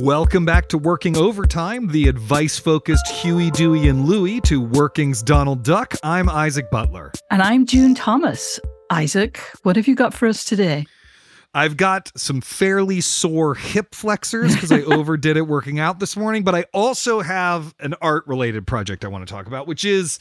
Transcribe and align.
Welcome 0.00 0.44
back 0.44 0.68
to 0.68 0.78
Working 0.78 1.16
Overtime, 1.16 1.88
the 1.88 2.08
advice 2.08 2.58
focused 2.58 3.06
Huey, 3.08 3.50
Dewey, 3.50 3.88
and 3.88 4.06
Louie 4.06 4.40
to 4.42 4.60
Working's 4.60 5.22
Donald 5.22 5.62
Duck. 5.62 5.94
I'm 6.02 6.28
Isaac 6.28 6.70
Butler. 6.70 7.12
And 7.30 7.42
I'm 7.42 7.66
June 7.66 7.94
Thomas. 7.94 8.58
Isaac, 8.90 9.38
what 9.62 9.76
have 9.76 9.86
you 9.86 9.94
got 9.94 10.14
for 10.14 10.26
us 10.26 10.44
today? 10.44 10.86
I've 11.54 11.76
got 11.76 12.10
some 12.16 12.40
fairly 12.40 13.02
sore 13.02 13.54
hip 13.54 13.94
flexors 13.94 14.54
because 14.54 14.72
I 14.72 14.80
overdid 14.94 15.36
it 15.36 15.42
working 15.42 15.78
out 15.78 16.00
this 16.00 16.16
morning, 16.16 16.42
but 16.42 16.54
I 16.54 16.64
also 16.72 17.20
have 17.20 17.74
an 17.78 17.94
art 18.00 18.26
related 18.26 18.66
project 18.66 19.04
I 19.04 19.08
want 19.08 19.26
to 19.26 19.32
talk 19.32 19.46
about, 19.46 19.66
which 19.66 19.84
is 19.84 20.18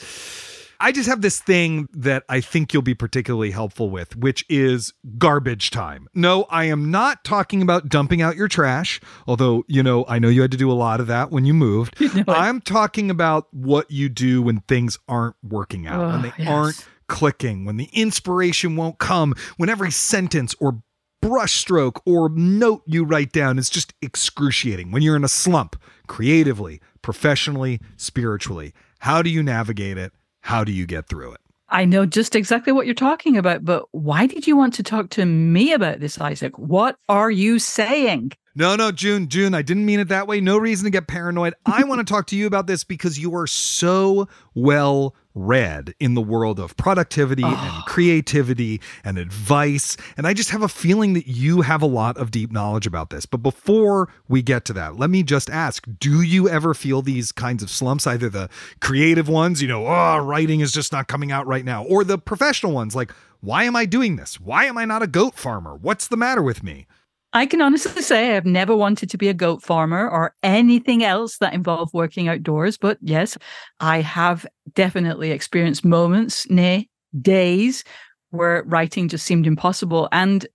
I 0.81 0.91
just 0.91 1.07
have 1.07 1.21
this 1.21 1.39
thing 1.39 1.87
that 1.93 2.23
I 2.27 2.41
think 2.41 2.73
you'll 2.73 2.81
be 2.81 2.95
particularly 2.95 3.51
helpful 3.51 3.89
with, 3.89 4.15
which 4.15 4.43
is 4.49 4.93
garbage 5.17 5.69
time. 5.69 6.07
No, 6.15 6.45
I 6.49 6.65
am 6.65 6.89
not 6.89 7.23
talking 7.23 7.61
about 7.61 7.87
dumping 7.87 8.21
out 8.21 8.35
your 8.35 8.47
trash, 8.47 8.99
although, 9.27 9.63
you 9.67 9.83
know, 9.83 10.05
I 10.07 10.17
know 10.17 10.27
you 10.27 10.41
had 10.41 10.51
to 10.51 10.57
do 10.57 10.71
a 10.71 10.73
lot 10.73 10.99
of 10.99 11.07
that 11.07 11.31
when 11.31 11.45
you 11.45 11.53
moved. 11.53 11.95
You 12.11 12.25
know 12.25 12.33
I'm 12.33 12.59
talking 12.59 13.09
about 13.09 13.47
what 13.51 13.89
you 13.89 14.09
do 14.09 14.41
when 14.41 14.61
things 14.61 14.99
aren't 15.07 15.35
working 15.43 15.87
out, 15.87 16.03
oh, 16.03 16.07
when 16.09 16.21
they 16.23 16.33
yes. 16.37 16.47
aren't 16.47 16.87
clicking, 17.07 17.63
when 17.63 17.77
the 17.77 17.89
inspiration 17.93 18.75
won't 18.75 18.97
come, 18.97 19.33
when 19.57 19.69
every 19.69 19.91
sentence 19.91 20.53
or 20.59 20.81
brushstroke 21.21 22.01
or 22.05 22.27
note 22.29 22.83
you 22.85 23.05
write 23.05 23.31
down 23.31 23.57
is 23.59 23.69
just 23.69 23.93
excruciating, 24.01 24.91
when 24.91 25.03
you're 25.03 25.15
in 25.15 25.23
a 25.23 25.29
slump, 25.29 25.81
creatively, 26.07 26.81
professionally, 27.01 27.79
spiritually. 27.95 28.73
How 28.99 29.21
do 29.21 29.29
you 29.29 29.41
navigate 29.41 29.97
it? 29.97 30.11
How 30.41 30.63
do 30.63 30.71
you 30.71 30.85
get 30.85 31.07
through 31.07 31.33
it? 31.33 31.41
I 31.69 31.85
know 31.85 32.05
just 32.05 32.35
exactly 32.35 32.73
what 32.73 32.85
you're 32.85 32.93
talking 32.93 33.37
about, 33.37 33.63
but 33.63 33.85
why 33.91 34.27
did 34.27 34.45
you 34.45 34.57
want 34.57 34.73
to 34.73 34.83
talk 34.83 35.09
to 35.11 35.25
me 35.25 35.71
about 35.71 36.01
this, 36.01 36.19
Isaac? 36.19 36.57
What 36.59 36.97
are 37.07 37.31
you 37.31 37.59
saying? 37.59 38.33
No, 38.53 38.75
no, 38.75 38.91
June, 38.91 39.29
June, 39.29 39.53
I 39.53 39.61
didn't 39.61 39.85
mean 39.85 40.01
it 40.01 40.09
that 40.09 40.27
way. 40.27 40.41
No 40.41 40.57
reason 40.57 40.83
to 40.83 40.89
get 40.91 41.07
paranoid. 41.07 41.53
I 41.65 41.85
want 41.85 42.05
to 42.05 42.13
talk 42.13 42.27
to 42.27 42.35
you 42.35 42.45
about 42.45 42.67
this 42.67 42.83
because 42.83 43.17
you 43.17 43.33
are 43.35 43.47
so 43.47 44.27
well 44.53 45.15
read 45.33 45.93
in 45.99 46.13
the 46.13 46.21
world 46.21 46.59
of 46.59 46.75
productivity 46.77 47.43
oh. 47.43 47.47
and 47.47 47.57
ah. 47.57 47.83
creativity 47.87 48.81
and 49.03 49.17
advice. 49.17 49.97
And 50.17 50.27
I 50.27 50.33
just 50.33 50.49
have 50.49 50.61
a 50.61 50.67
feeling 50.67 51.13
that 51.13 51.27
you 51.27 51.61
have 51.61 51.81
a 51.81 51.87
lot 51.87 52.17
of 52.17 52.31
deep 52.31 52.51
knowledge 52.51 52.87
about 52.87 53.09
this. 53.09 53.25
But 53.25 53.37
before 53.37 54.09
we 54.27 54.41
get 54.41 54.65
to 54.65 54.73
that, 54.73 54.97
let 54.97 55.09
me 55.09 55.23
just 55.23 55.49
ask 55.49 55.85
do 55.99 56.21
you 56.21 56.49
ever 56.49 56.73
feel 56.73 57.01
these 57.01 57.31
kinds 57.31 57.63
of 57.63 57.69
slumps, 57.69 58.07
either 58.07 58.29
the 58.29 58.49
creative 58.79 59.27
ones, 59.27 59.61
you 59.61 59.67
know, 59.67 59.87
oh, 59.87 60.17
writing 60.17 60.59
is 60.59 60.71
just 60.71 60.91
not 60.91 61.07
coming 61.07 61.31
out 61.31 61.47
right 61.47 61.65
now, 61.65 61.83
or 61.83 62.03
the 62.03 62.17
professional 62.17 62.71
ones, 62.71 62.95
like, 62.95 63.11
why 63.41 63.63
am 63.63 63.75
I 63.75 63.85
doing 63.85 64.17
this? 64.17 64.39
Why 64.39 64.65
am 64.65 64.77
I 64.77 64.85
not 64.85 65.01
a 65.01 65.07
goat 65.07 65.35
farmer? 65.35 65.75
What's 65.75 66.07
the 66.07 66.17
matter 66.17 66.43
with 66.43 66.63
me? 66.63 66.85
I 67.33 67.45
can 67.45 67.61
honestly 67.61 68.01
say 68.01 68.35
I've 68.35 68.45
never 68.45 68.75
wanted 68.75 69.09
to 69.09 69.17
be 69.17 69.29
a 69.29 69.33
goat 69.33 69.63
farmer 69.63 70.09
or 70.09 70.35
anything 70.43 71.03
else 71.03 71.37
that 71.37 71.53
involved 71.53 71.93
working 71.93 72.27
outdoors. 72.27 72.77
But 72.77 72.97
yes, 73.01 73.37
I 73.79 74.01
have 74.01 74.45
definitely 74.73 75.31
experienced 75.31 75.85
moments, 75.85 76.49
nay, 76.49 76.89
days 77.21 77.83
where 78.31 78.63
writing 78.65 79.07
just 79.07 79.25
seemed 79.25 79.47
impossible. 79.47 80.09
And 80.11 80.45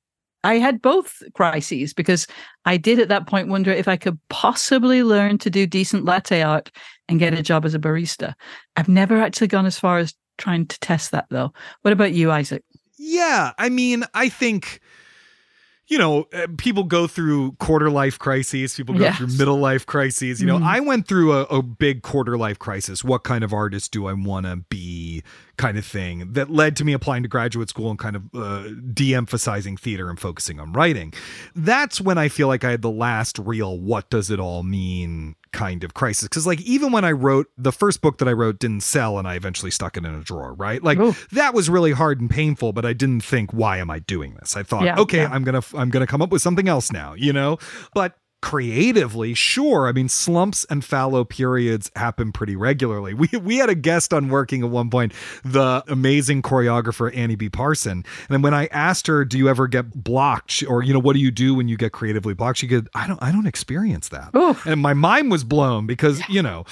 I 0.45 0.59
had 0.59 0.83
both 0.83 1.23
crises 1.35 1.93
because 1.93 2.27
I 2.67 2.77
did 2.77 2.99
at 2.99 3.09
that 3.09 3.27
point 3.27 3.49
wonder 3.49 3.73
if 3.73 3.89
I 3.89 3.97
could 3.97 4.19
possibly 4.29 5.03
learn 5.03 5.39
to 5.39 5.51
do 5.51 5.67
decent 5.67 6.05
latte 6.05 6.43
art 6.43 6.71
and 7.09 7.19
get 7.19 7.35
a 7.35 7.43
job 7.43 7.65
as 7.65 7.75
a 7.75 7.79
barista. 7.79 8.35
I've 8.77 8.89
never 8.89 9.21
actually 9.21 9.49
gone 9.49 9.67
as 9.67 9.79
far 9.79 9.99
as 9.99 10.15
trying 10.39 10.67
to 10.67 10.79
test 10.81 11.11
that 11.13 11.27
though. 11.31 11.53
What 11.83 11.93
about 11.93 12.13
you, 12.13 12.31
Isaac? 12.31 12.63
Yeah, 12.99 13.53
I 13.59 13.71
mean, 13.71 14.05
I 14.15 14.29
think 14.29 14.81
you 15.89 15.99
know, 15.99 16.27
uh, 16.33 16.47
people 16.59 16.85
go 16.85 17.07
through 17.07 17.53
quarter 17.53 17.91
life 17.91 18.19
crises, 18.19 18.75
people 18.75 18.95
go 18.95 19.03
yes. 19.03 19.19
through 19.19 19.29
middle 19.29 19.59
life 19.59 19.87
crises. 19.87 20.41
You 20.41 20.47
know, 20.47 20.59
mm. 20.59 20.65
I 20.65 20.81
went 20.81 21.07
through 21.07 21.33
a, 21.33 21.43
a, 21.45 21.63
big 21.63 22.03
quarter 22.03 22.37
life 22.37 22.59
crisis. 22.59 23.05
What 23.05 23.23
kind 23.23 23.45
of 23.45 23.53
artist 23.53 23.93
do 23.93 24.07
I 24.07 24.13
want 24.13 24.47
to 24.47 24.57
be? 24.57 25.23
Kind 25.57 25.79
of 25.79 25.87
thing 25.87 26.33
that 26.33 26.51
led 26.51 26.77
to 26.77 26.85
me 26.85 26.93
applying 26.93 27.23
to 27.23 27.29
graduate 27.29 27.69
school 27.69 27.89
and 27.91 27.99
kind 27.99 28.17
of 28.17 28.23
uh, 28.35 28.69
de 28.93 29.15
emphasizing 29.15 29.77
theater 29.77 30.11
and 30.11 30.21
focusing 30.21 30.61
on 30.61 30.73
writing. 30.73 31.15
That's 31.55 32.01
when 32.01 32.19
I 32.19 32.29
feel 32.29 32.47
like 32.47 32.63
I 32.63 32.71
had 32.73 32.83
the 32.83 32.91
last 32.91 33.39
real 33.39 33.79
what 33.79 34.11
does 34.11 34.31
it 34.31 34.39
all 34.39 34.63
mean 34.63 35.35
kind 35.53 35.83
of 35.83 35.95
crisis. 35.95 36.29
Cause 36.29 36.47
like 36.47 36.61
even 36.61 36.93
when 36.93 37.05
I 37.05 37.13
wrote 37.13 37.47
the 37.57 37.73
first 37.73 38.03
book 38.03 38.19
that 38.19 38.29
I 38.29 38.33
wrote 38.33 38.59
didn't 38.59 38.83
sell 38.83 39.19
and 39.19 39.27
I 39.27 39.35
eventually 39.37 39.71
stuck 39.71 39.97
it 39.97 40.05
in 40.05 40.15
a 40.15 40.21
drawer, 40.21 40.53
right? 40.53 40.83
Like 40.83 40.99
Oof. 40.99 41.27
that 41.31 41.55
was 41.55 41.71
really 41.71 41.93
hard 41.93 42.21
and 42.21 42.29
painful, 42.29 42.75
but 42.75 42.85
I 42.85 42.93
didn't 42.93 43.23
think, 43.23 43.53
why 43.53 43.79
am 43.79 43.91
I 43.91 44.01
doing 44.01 44.35
this? 44.35 44.57
I 44.57 44.63
thought, 44.63 44.85
yeah, 44.85 44.99
okay, 44.99 45.23
yeah. 45.23 45.31
I'm 45.33 45.43
gonna 45.45 45.63
I'm 45.75 45.89
gonna 45.89 46.07
come 46.07 46.21
up 46.21 46.31
with 46.31 46.43
something 46.43 46.69
else 46.69 46.93
now, 46.93 47.15
you 47.15 47.33
know? 47.33 47.59
But 47.95 48.19
creatively, 48.43 49.35
sure. 49.35 49.89
I 49.89 49.93
mean, 49.93 50.09
slumps 50.09 50.65
and 50.71 50.85
fallow 50.85 51.25
periods 51.25 51.91
happen 51.97 52.33
pretty 52.33 52.57
regularly. 52.57 53.15
We 53.17 53.29
we 53.39 53.57
had 53.57 53.71
a 53.71 53.75
guest 53.75 54.13
on 54.13 54.29
working 54.29 54.63
at 54.63 54.69
one 54.69 54.91
point, 54.91 55.13
the 55.43 55.83
amazing 55.89 56.43
choreographer 56.43 57.15
Annie 57.17 57.35
B. 57.35 57.49
Parson. 57.49 58.05
And 58.29 58.43
when 58.43 58.53
I 58.53 58.67
asked 58.67 59.07
her, 59.07 59.25
"Do 59.25 59.39
you 59.39 59.49
ever 59.49 59.67
get 59.69 60.05
blocked?" 60.05 60.63
or 60.69 60.83
you 60.83 60.93
know, 60.93 60.99
what 60.99 61.15
do 61.15 61.21
you 61.21 61.31
do 61.31 61.55
when 61.55 61.67
you 61.67 61.77
get 61.77 61.93
creatively 61.93 62.35
blocked? 62.35 62.59
She 62.59 62.69
said, 62.69 62.89
"I 62.95 63.07
don't 63.07 63.21
I 63.23 63.33
don't 63.33 63.47
experience 63.47 64.11
that." 64.11 64.35
Oof. 64.37 64.67
And 64.67 64.81
my 64.81 64.93
mind 64.93 65.31
was 65.31 65.45
blown 65.45 65.87
because 65.87 66.21
you 66.29 66.43
know, 66.43 66.65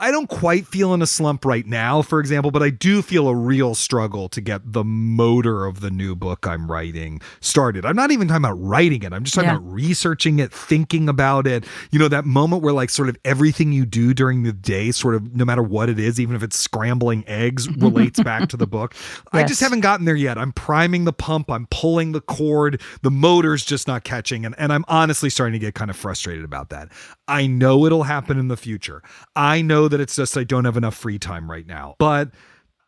I 0.00 0.10
don't 0.10 0.28
quite 0.28 0.66
feel 0.66 0.92
in 0.92 1.02
a 1.02 1.06
slump 1.06 1.44
right 1.44 1.66
now, 1.66 2.02
for 2.02 2.20
example, 2.20 2.50
but 2.50 2.62
I 2.62 2.70
do 2.70 3.00
feel 3.02 3.28
a 3.28 3.34
real 3.34 3.74
struggle 3.74 4.28
to 4.28 4.40
get 4.40 4.60
the 4.72 4.84
motor 4.84 5.64
of 5.64 5.80
the 5.80 5.90
new 5.90 6.14
book 6.14 6.46
I'm 6.46 6.70
writing 6.70 7.20
started. 7.40 7.84
I'm 7.86 7.96
not 7.96 8.10
even 8.10 8.28
talking 8.28 8.44
about 8.44 8.60
writing 8.62 9.02
it. 9.02 9.12
I'm 9.12 9.24
just 9.24 9.34
talking 9.34 9.50
yeah. 9.50 9.56
about 9.56 9.72
researching 9.72 10.38
it, 10.38 10.52
thinking 10.52 11.05
about 11.08 11.46
it. 11.46 11.64
You 11.90 11.98
know, 11.98 12.08
that 12.08 12.24
moment 12.24 12.62
where 12.62 12.72
like 12.72 12.90
sort 12.90 13.08
of 13.08 13.16
everything 13.24 13.72
you 13.72 13.86
do 13.86 14.14
during 14.14 14.42
the 14.42 14.52
day, 14.52 14.90
sort 14.90 15.14
of 15.14 15.34
no 15.34 15.44
matter 15.44 15.62
what 15.62 15.88
it 15.88 15.98
is, 15.98 16.20
even 16.20 16.36
if 16.36 16.42
it's 16.42 16.58
scrambling 16.58 17.24
eggs, 17.26 17.68
relates 17.76 18.22
back 18.22 18.48
to 18.50 18.56
the 18.56 18.66
book. 18.66 18.94
Yes. 18.94 19.24
I 19.32 19.44
just 19.44 19.60
haven't 19.60 19.80
gotten 19.80 20.06
there 20.06 20.16
yet. 20.16 20.38
I'm 20.38 20.52
priming 20.52 21.04
the 21.04 21.12
pump, 21.12 21.50
I'm 21.50 21.66
pulling 21.70 22.12
the 22.12 22.20
cord, 22.20 22.80
the 23.02 23.10
motor's 23.10 23.64
just 23.64 23.86
not 23.86 24.04
catching. 24.04 24.44
And, 24.44 24.54
and 24.58 24.72
I'm 24.72 24.84
honestly 24.88 25.30
starting 25.30 25.52
to 25.54 25.58
get 25.58 25.74
kind 25.74 25.90
of 25.90 25.96
frustrated 25.96 26.44
about 26.44 26.70
that. 26.70 26.90
I 27.28 27.46
know 27.46 27.86
it'll 27.86 28.04
happen 28.04 28.38
in 28.38 28.48
the 28.48 28.56
future. 28.56 29.02
I 29.34 29.62
know 29.62 29.88
that 29.88 30.00
it's 30.00 30.16
just 30.16 30.36
I 30.36 30.44
don't 30.44 30.64
have 30.64 30.76
enough 30.76 30.94
free 30.94 31.18
time 31.18 31.50
right 31.50 31.66
now. 31.66 31.96
But 31.98 32.30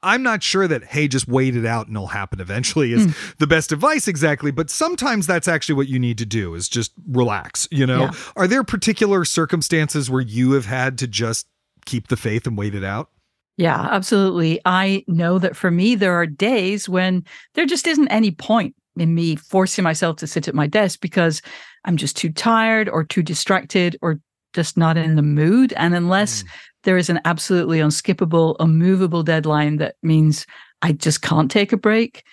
I'm 0.03 0.23
not 0.23 0.43
sure 0.43 0.69
that, 0.69 0.85
hey, 0.85 1.09
just 1.09 1.27
wait 1.27 1.57
it 1.57 1.67
out 1.67 1.89
and 1.89 1.97
it'll 1.97 2.09
happen 2.09 2.41
eventually 2.41 2.93
is 2.93 3.07
mm. 3.07 3.37
the 3.39 3.47
best 3.47 3.73
advice 3.73 4.07
exactly. 4.07 4.51
But 4.51 4.71
sometimes 4.71 5.27
that's 5.27 5.49
actually 5.49 5.75
what 5.75 5.89
you 5.89 5.99
need 5.99 6.19
to 6.19 6.27
do 6.27 6.55
is 6.55 6.69
just 6.69 6.93
relax, 7.09 7.67
you 7.71 7.87
know? 7.87 8.03
Yeah. 8.03 8.11
Are 8.37 8.47
there 8.47 8.63
particular 8.63 9.25
circumstances 9.25 10.09
where 10.09 10.21
you 10.21 10.53
have 10.53 10.67
had 10.67 10.99
to 10.99 11.09
just 11.09 11.49
keep 11.85 12.09
the 12.09 12.17
faith 12.17 12.47
and 12.47 12.57
wait 12.57 12.75
it 12.75 12.85
out? 12.85 13.11
Yeah, 13.57 13.89
absolutely. 13.91 14.61
I 14.65 15.05
know 15.09 15.41
that 15.41 15.57
for 15.57 15.71
me, 15.73 15.97
there 15.97 16.15
are 16.15 16.27
days 16.27 16.89
when 16.89 17.25
there 17.55 17.67
just 17.67 17.89
isn't 17.89 18.09
any 18.09 18.31
point 18.31 18.77
in 18.97 19.17
me 19.17 19.35
forcing 19.35 19.83
myself 19.83 20.17
to 20.19 20.29
sit 20.29 20.47
at 20.47 20.55
my 20.55 20.69
desk 20.69 21.01
because 21.01 21.43
I'm 21.85 21.97
just 21.97 22.17
too 22.17 22.31
tired 22.31 22.89
or 22.89 23.03
too 23.03 23.23
distracted 23.23 23.97
or 24.01 24.21
just 24.55 24.77
not 24.77 24.97
in 24.97 25.17
the 25.17 25.23
mood. 25.23 25.73
And 25.73 25.95
unless 25.95 26.45
mm 26.45 26.49
there 26.85 26.97
is 26.97 27.11
an 27.11 27.21
absolutely 27.25 27.79
unskippable, 27.79 28.57
unmovable 28.61 29.23
deadline 29.23 29.77
that 29.77 29.97
means 30.03 30.47
I 30.83 30.93
just 30.93 31.23
can't 31.23 31.51
take 31.51 31.73
a 31.73 31.77
break. 31.77 32.25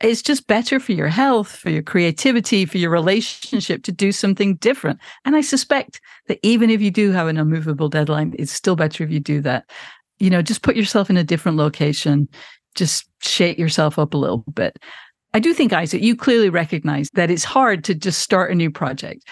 It's 0.00 0.22
just 0.22 0.46
better 0.46 0.78
for 0.78 0.92
your 0.92 1.08
health, 1.08 1.50
for 1.50 1.70
your 1.70 1.82
creativity, 1.82 2.64
for 2.64 2.78
your 2.78 2.90
relationship 2.90 3.82
to 3.82 3.92
do 3.92 4.12
something 4.12 4.54
different. 4.56 5.00
And 5.24 5.34
I 5.34 5.40
suspect 5.40 6.00
that 6.28 6.38
even 6.42 6.70
if 6.70 6.80
you 6.80 6.92
do 6.92 7.10
have 7.10 7.26
an 7.26 7.36
unmovable 7.36 7.88
deadline, 7.88 8.34
it's 8.38 8.52
still 8.52 8.76
better 8.76 9.02
if 9.02 9.10
you 9.10 9.18
do 9.18 9.40
that. 9.40 9.68
You 10.20 10.30
know, 10.30 10.42
just 10.42 10.62
put 10.62 10.76
yourself 10.76 11.10
in 11.10 11.16
a 11.16 11.24
different 11.24 11.56
location, 11.56 12.28
just 12.76 13.08
shake 13.22 13.58
yourself 13.58 13.98
up 13.98 14.14
a 14.14 14.18
little 14.18 14.44
bit. 14.54 14.78
I 15.34 15.40
do 15.40 15.52
think, 15.52 15.72
Isaac, 15.72 16.02
you 16.02 16.14
clearly 16.16 16.48
recognize 16.48 17.10
that 17.14 17.30
it's 17.30 17.44
hard 17.44 17.84
to 17.84 17.94
just 17.94 18.20
start 18.20 18.52
a 18.52 18.54
new 18.54 18.70
project. 18.70 19.24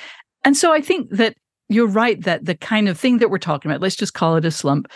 And 0.44 0.56
so 0.56 0.72
I 0.72 0.80
think 0.80 1.10
that 1.10 1.36
you're 1.68 1.86
right 1.86 2.22
that 2.24 2.44
the 2.44 2.54
kind 2.54 2.88
of 2.88 2.98
thing 2.98 3.18
that 3.18 3.30
we're 3.30 3.38
talking 3.38 3.70
about, 3.70 3.80
let's 3.80 3.96
just 3.96 4.14
call 4.14 4.36
it 4.36 4.44
a 4.44 4.50
slump, 4.50 4.88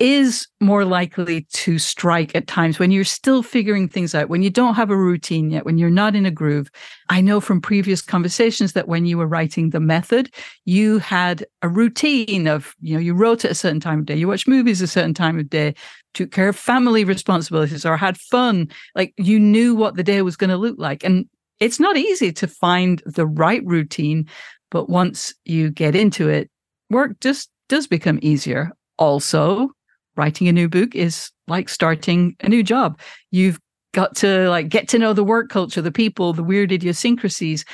is 0.00 0.48
more 0.60 0.84
likely 0.84 1.46
to 1.52 1.78
strike 1.78 2.34
at 2.34 2.48
times 2.48 2.80
when 2.80 2.90
you're 2.90 3.04
still 3.04 3.44
figuring 3.44 3.88
things 3.88 4.12
out, 4.12 4.28
when 4.28 4.42
you 4.42 4.50
don't 4.50 4.74
have 4.74 4.90
a 4.90 4.96
routine 4.96 5.50
yet, 5.50 5.64
when 5.64 5.78
you're 5.78 5.88
not 5.88 6.16
in 6.16 6.26
a 6.26 6.32
groove. 6.32 6.68
I 7.10 7.20
know 7.20 7.40
from 7.40 7.60
previous 7.60 8.02
conversations 8.02 8.72
that 8.72 8.88
when 8.88 9.06
you 9.06 9.16
were 9.16 9.28
writing 9.28 9.70
the 9.70 9.78
method, 9.78 10.34
you 10.64 10.98
had 10.98 11.46
a 11.62 11.68
routine 11.68 12.48
of, 12.48 12.74
you 12.80 12.94
know, 12.94 13.00
you 13.00 13.14
wrote 13.14 13.44
at 13.44 13.52
a 13.52 13.54
certain 13.54 13.78
time 13.78 14.00
of 14.00 14.06
day, 14.06 14.16
you 14.16 14.26
watched 14.26 14.48
movies 14.48 14.82
a 14.82 14.88
certain 14.88 15.14
time 15.14 15.38
of 15.38 15.48
day, 15.48 15.74
took 16.12 16.32
care 16.32 16.48
of 16.48 16.56
family 16.56 17.04
responsibilities 17.04 17.86
or 17.86 17.96
had 17.96 18.18
fun. 18.18 18.68
Like 18.96 19.14
you 19.16 19.38
knew 19.38 19.76
what 19.76 19.94
the 19.94 20.02
day 20.02 20.22
was 20.22 20.36
going 20.36 20.50
to 20.50 20.56
look 20.56 20.76
like. 20.76 21.04
And 21.04 21.28
it's 21.60 21.78
not 21.78 21.96
easy 21.96 22.32
to 22.32 22.48
find 22.48 23.00
the 23.06 23.26
right 23.26 23.64
routine, 23.64 24.28
but 24.74 24.90
once 24.90 25.32
you 25.44 25.70
get 25.70 25.94
into 25.94 26.28
it, 26.28 26.50
work 26.90 27.20
just 27.20 27.48
does 27.68 27.86
become 27.86 28.18
easier. 28.22 28.72
Also, 28.98 29.70
writing 30.16 30.48
a 30.48 30.52
new 30.52 30.68
book 30.68 30.96
is 30.96 31.30
like 31.46 31.68
starting 31.68 32.34
a 32.40 32.48
new 32.48 32.64
job. 32.64 32.98
You've 33.30 33.60
got 33.92 34.16
to 34.16 34.48
like 34.50 34.68
get 34.68 34.88
to 34.88 34.98
know 34.98 35.12
the 35.12 35.22
work 35.22 35.48
culture, 35.48 35.80
the 35.80 35.92
people, 35.92 36.32
the 36.32 36.42
weird 36.42 36.72
idiosyncrasies. 36.72 37.64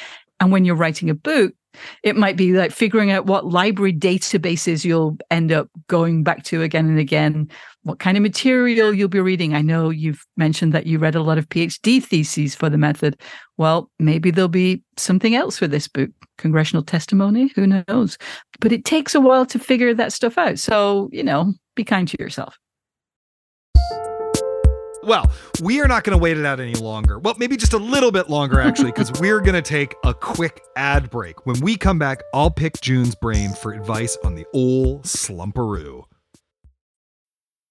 And 0.41 0.53
when 0.53 0.67
you're 0.67 0.77
writing 0.77 1.09
a 1.09 1.15
book, 1.15 1.55
it 2.03 2.17
might 2.17 2.37
be 2.37 2.53
like 2.53 2.73
figuring 2.73 3.11
out 3.11 3.27
what 3.27 3.47
library 3.47 3.93
databases 3.93 4.85
you'll 4.85 5.17
end 5.31 5.53
up 5.53 5.69
going 5.89 6.23
back 6.23 6.45
to 6.45 6.63
again 6.63 6.87
and 6.87 6.99
again, 6.99 7.49
what 7.83 7.99
kind 7.99 8.17
of 8.17 8.23
material 8.23 8.93
you'll 8.93 9.09
be 9.09 9.21
reading. 9.21 9.55
I 9.55 9.63
know 9.63 9.91
you've 9.91 10.27
mentioned 10.37 10.73
that 10.73 10.87
you 10.87 10.99
read 10.99 11.15
a 11.15 11.23
lot 11.23 11.39
of 11.39 11.49
PhD 11.49 12.03
theses 12.03 12.55
for 12.55 12.69
the 12.69 12.79
method. 12.79 13.21
Well, 13.57 13.91
maybe 13.99 14.31
there'll 14.31 14.49
be 14.49 14.83
something 14.97 15.35
else 15.35 15.59
for 15.59 15.67
this 15.67 15.89
book, 15.89 16.11
congressional 16.39 16.83
testimony, 16.83 17.53
who 17.55 17.67
knows? 17.67 18.19
But 18.61 18.73
it 18.73 18.85
takes 18.85 19.15
a 19.15 19.21
while 19.21 19.47
to 19.47 19.59
figure 19.59 19.95
that 19.95 20.13
stuff 20.13 20.37
out. 20.39 20.59
So, 20.59 21.09
you 21.13 21.23
know, 21.23 21.55
be 21.75 21.85
kind 21.85 22.09
to 22.09 22.17
yourself. 22.19 22.59
Well, 25.03 25.31
we 25.63 25.81
are 25.81 25.89
not 25.89 26.05
going 26.05 26.17
to 26.17 26.23
wait 26.23 26.37
it 26.37 26.45
out 26.45 26.61
any 26.61 26.75
longer. 26.75 27.19
Well, 27.19 27.35
maybe 27.39 27.57
just 27.57 27.73
a 27.73 27.79
little 27.79 28.13
bit 28.13 28.29
longer, 28.29 28.61
actually, 28.61 28.93
because 28.93 29.11
we're 29.21 29.41
going 29.41 29.55
to 29.55 29.63
take 29.63 29.95
a 30.05 30.13
quick 30.13 30.63
ad 30.77 31.11
break. 31.11 31.47
When 31.47 31.59
we 31.61 31.77
come 31.77 31.99
back, 31.99 32.23
I'll 32.35 32.51
pick 32.51 32.81
June's 32.81 33.15
brain 33.15 33.53
for 33.53 33.73
advice 33.73 34.19
on 34.25 34.35
the 34.35 34.47
old 34.53 35.05
slumperoo. 35.05 36.05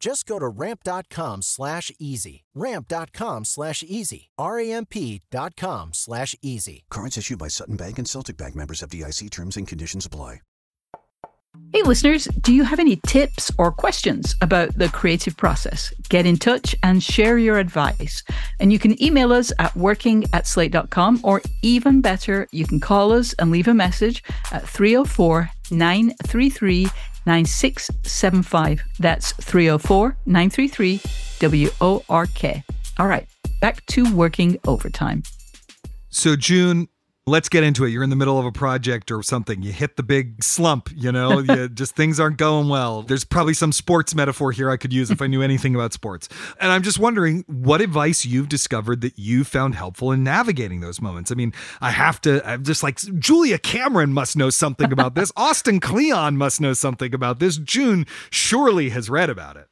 Just 0.00 0.26
go 0.26 0.38
to 0.38 0.48
ramp.com 0.48 1.42
slash 1.42 1.90
easy. 1.98 2.44
Ramp.com 2.54 3.44
slash 3.44 3.82
easy. 3.82 4.30
R-A-M-P.com 4.38 5.90
slash 5.92 6.34
easy. 6.42 6.84
Cards 6.90 7.18
issued 7.18 7.38
by 7.38 7.48
Sutton 7.48 7.76
Bank 7.76 7.98
and 7.98 8.08
Celtic 8.08 8.36
Bank 8.36 8.54
members 8.54 8.80
FDIC 8.80 9.30
terms 9.30 9.56
and 9.56 9.66
conditions 9.66 10.06
apply. 10.06 10.40
Hey, 11.72 11.82
listeners, 11.82 12.24
do 12.40 12.54
you 12.54 12.62
have 12.62 12.78
any 12.78 12.96
tips 13.06 13.50
or 13.58 13.70
questions 13.70 14.34
about 14.40 14.78
the 14.78 14.88
creative 14.88 15.36
process? 15.36 15.92
Get 16.08 16.24
in 16.24 16.38
touch 16.38 16.74
and 16.82 17.02
share 17.02 17.36
your 17.36 17.58
advice. 17.58 18.22
And 18.58 18.72
you 18.72 18.78
can 18.78 19.00
email 19.02 19.32
us 19.32 19.52
at 19.58 19.76
working 19.76 20.24
at 20.32 20.46
slate.com, 20.46 21.20
or 21.24 21.42
even 21.62 22.00
better, 22.00 22.48
you 22.52 22.66
can 22.66 22.80
call 22.80 23.12
us 23.12 23.34
and 23.34 23.50
leave 23.50 23.68
a 23.68 23.74
message 23.74 24.22
at 24.50 24.66
304 24.66 25.50
933 25.70 26.86
9675. 27.28 28.82
That's 28.98 29.32
304 29.32 30.16
933 30.24 31.00
WORK. 31.78 32.44
All 32.98 33.06
right, 33.06 33.28
back 33.60 33.84
to 33.86 34.12
working 34.14 34.58
overtime. 34.66 35.22
So, 36.08 36.36
June, 36.36 36.88
let's 37.28 37.48
get 37.48 37.62
into 37.62 37.84
it. 37.84 37.90
You're 37.90 38.02
in 38.02 38.10
the 38.10 38.16
middle 38.16 38.38
of 38.38 38.46
a 38.46 38.52
project 38.52 39.10
or 39.10 39.22
something. 39.22 39.62
You 39.62 39.72
hit 39.72 39.96
the 39.96 40.02
big 40.02 40.42
slump, 40.42 40.90
you 40.94 41.12
know, 41.12 41.38
you 41.48 41.68
just 41.68 41.94
things 41.94 42.18
aren't 42.18 42.36
going 42.36 42.68
well. 42.68 43.02
There's 43.02 43.24
probably 43.24 43.54
some 43.54 43.72
sports 43.72 44.14
metaphor 44.14 44.52
here 44.52 44.70
I 44.70 44.76
could 44.76 44.92
use 44.92 45.10
if 45.10 45.22
I 45.22 45.26
knew 45.26 45.42
anything 45.42 45.74
about 45.74 45.92
sports. 45.92 46.28
And 46.60 46.72
I'm 46.72 46.82
just 46.82 46.98
wondering 46.98 47.44
what 47.46 47.80
advice 47.80 48.24
you've 48.24 48.48
discovered 48.48 49.00
that 49.02 49.18
you 49.18 49.44
found 49.44 49.74
helpful 49.74 50.12
in 50.12 50.24
navigating 50.24 50.80
those 50.80 51.00
moments. 51.00 51.30
I 51.30 51.34
mean, 51.34 51.52
I 51.80 51.90
have 51.90 52.20
to, 52.22 52.46
I'm 52.48 52.64
just 52.64 52.82
like, 52.82 52.98
Julia 53.18 53.58
Cameron 53.58 54.12
must 54.12 54.36
know 54.36 54.50
something 54.50 54.92
about 54.92 55.14
this. 55.14 55.32
Austin 55.36 55.80
Kleon 55.80 56.36
must 56.36 56.60
know 56.60 56.72
something 56.72 57.14
about 57.14 57.38
this. 57.38 57.56
June 57.58 58.06
surely 58.30 58.90
has 58.90 59.08
read 59.10 59.30
about 59.30 59.56
it. 59.56 59.68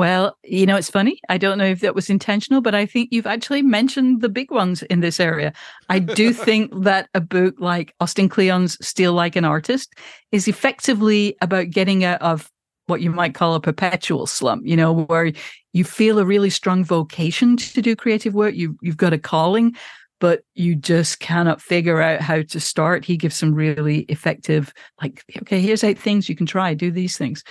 Well, 0.00 0.38
you 0.42 0.64
know, 0.64 0.76
it's 0.76 0.88
funny. 0.88 1.20
I 1.28 1.36
don't 1.36 1.58
know 1.58 1.66
if 1.66 1.80
that 1.80 1.94
was 1.94 2.08
intentional, 2.08 2.62
but 2.62 2.74
I 2.74 2.86
think 2.86 3.10
you've 3.12 3.26
actually 3.26 3.60
mentioned 3.60 4.22
the 4.22 4.30
big 4.30 4.50
ones 4.50 4.82
in 4.84 5.00
this 5.00 5.20
area. 5.20 5.52
I 5.90 5.98
do 5.98 6.32
think 6.46 6.72
that 6.84 7.10
a 7.12 7.20
book 7.20 7.56
like 7.58 7.94
Austin 8.00 8.30
Kleon's 8.30 8.78
Steal 8.80 9.12
Like 9.12 9.36
an 9.36 9.44
Artist 9.44 9.92
is 10.32 10.48
effectively 10.48 11.36
about 11.42 11.68
getting 11.68 12.02
out 12.02 12.22
of 12.22 12.50
what 12.86 13.02
you 13.02 13.10
might 13.10 13.34
call 13.34 13.54
a 13.54 13.60
perpetual 13.60 14.26
slump, 14.26 14.66
you 14.66 14.74
know, 14.74 15.02
where 15.02 15.32
you 15.74 15.84
feel 15.84 16.18
a 16.18 16.24
really 16.24 16.48
strong 16.48 16.82
vocation 16.82 17.58
to 17.58 17.82
do 17.82 17.94
creative 17.94 18.32
work. 18.32 18.54
You 18.54 18.78
you've 18.80 18.96
got 18.96 19.12
a 19.12 19.18
calling, 19.18 19.76
but 20.18 20.44
you 20.54 20.76
just 20.76 21.20
cannot 21.20 21.60
figure 21.60 22.00
out 22.00 22.22
how 22.22 22.40
to 22.40 22.58
start. 22.58 23.04
He 23.04 23.18
gives 23.18 23.36
some 23.36 23.54
really 23.54 24.00
effective, 24.08 24.72
like, 25.02 25.24
okay, 25.42 25.60
here's 25.60 25.84
eight 25.84 25.98
things 25.98 26.26
you 26.26 26.36
can 26.36 26.46
try, 26.46 26.72
do 26.72 26.90
these 26.90 27.18
things. 27.18 27.44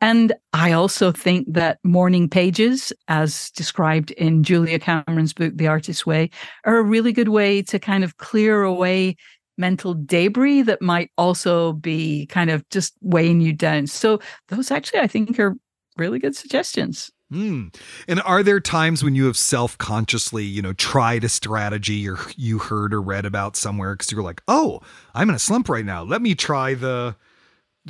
And 0.00 0.32
I 0.52 0.72
also 0.72 1.12
think 1.12 1.52
that 1.52 1.78
morning 1.84 2.28
pages, 2.28 2.92
as 3.08 3.50
described 3.50 4.12
in 4.12 4.42
Julia 4.42 4.78
Cameron's 4.78 5.34
book, 5.34 5.52
The 5.56 5.66
Artist's 5.66 6.06
Way, 6.06 6.30
are 6.64 6.78
a 6.78 6.82
really 6.82 7.12
good 7.12 7.28
way 7.28 7.62
to 7.62 7.78
kind 7.78 8.02
of 8.02 8.16
clear 8.16 8.62
away 8.62 9.16
mental 9.58 9.92
debris 9.92 10.62
that 10.62 10.80
might 10.80 11.10
also 11.18 11.74
be 11.74 12.26
kind 12.26 12.50
of 12.50 12.66
just 12.70 12.94
weighing 13.02 13.42
you 13.42 13.52
down. 13.52 13.86
So, 13.86 14.20
those 14.48 14.70
actually, 14.70 15.00
I 15.00 15.06
think, 15.06 15.38
are 15.38 15.54
really 15.98 16.18
good 16.18 16.34
suggestions. 16.34 17.10
Mm. 17.30 17.74
And 18.08 18.20
are 18.22 18.42
there 18.42 18.58
times 18.58 19.04
when 19.04 19.14
you 19.14 19.26
have 19.26 19.36
self-consciously, 19.36 20.44
you 20.44 20.62
know, 20.62 20.72
tried 20.72 21.22
a 21.22 21.28
strategy 21.28 22.08
or 22.08 22.18
you 22.36 22.58
heard 22.58 22.92
or 22.92 23.00
read 23.00 23.24
about 23.24 23.54
somewhere 23.54 23.94
because 23.94 24.10
you're 24.10 24.22
like, 24.22 24.42
oh, 24.48 24.80
I'm 25.14 25.28
in 25.28 25.36
a 25.36 25.38
slump 25.38 25.68
right 25.68 25.84
now. 25.84 26.02
Let 26.02 26.22
me 26.22 26.34
try 26.34 26.74
the 26.74 27.14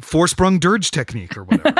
four-sprung 0.02 0.59
dirge 0.59 0.90
technique 0.90 1.37
or 1.37 1.44
whatever. 1.44 1.76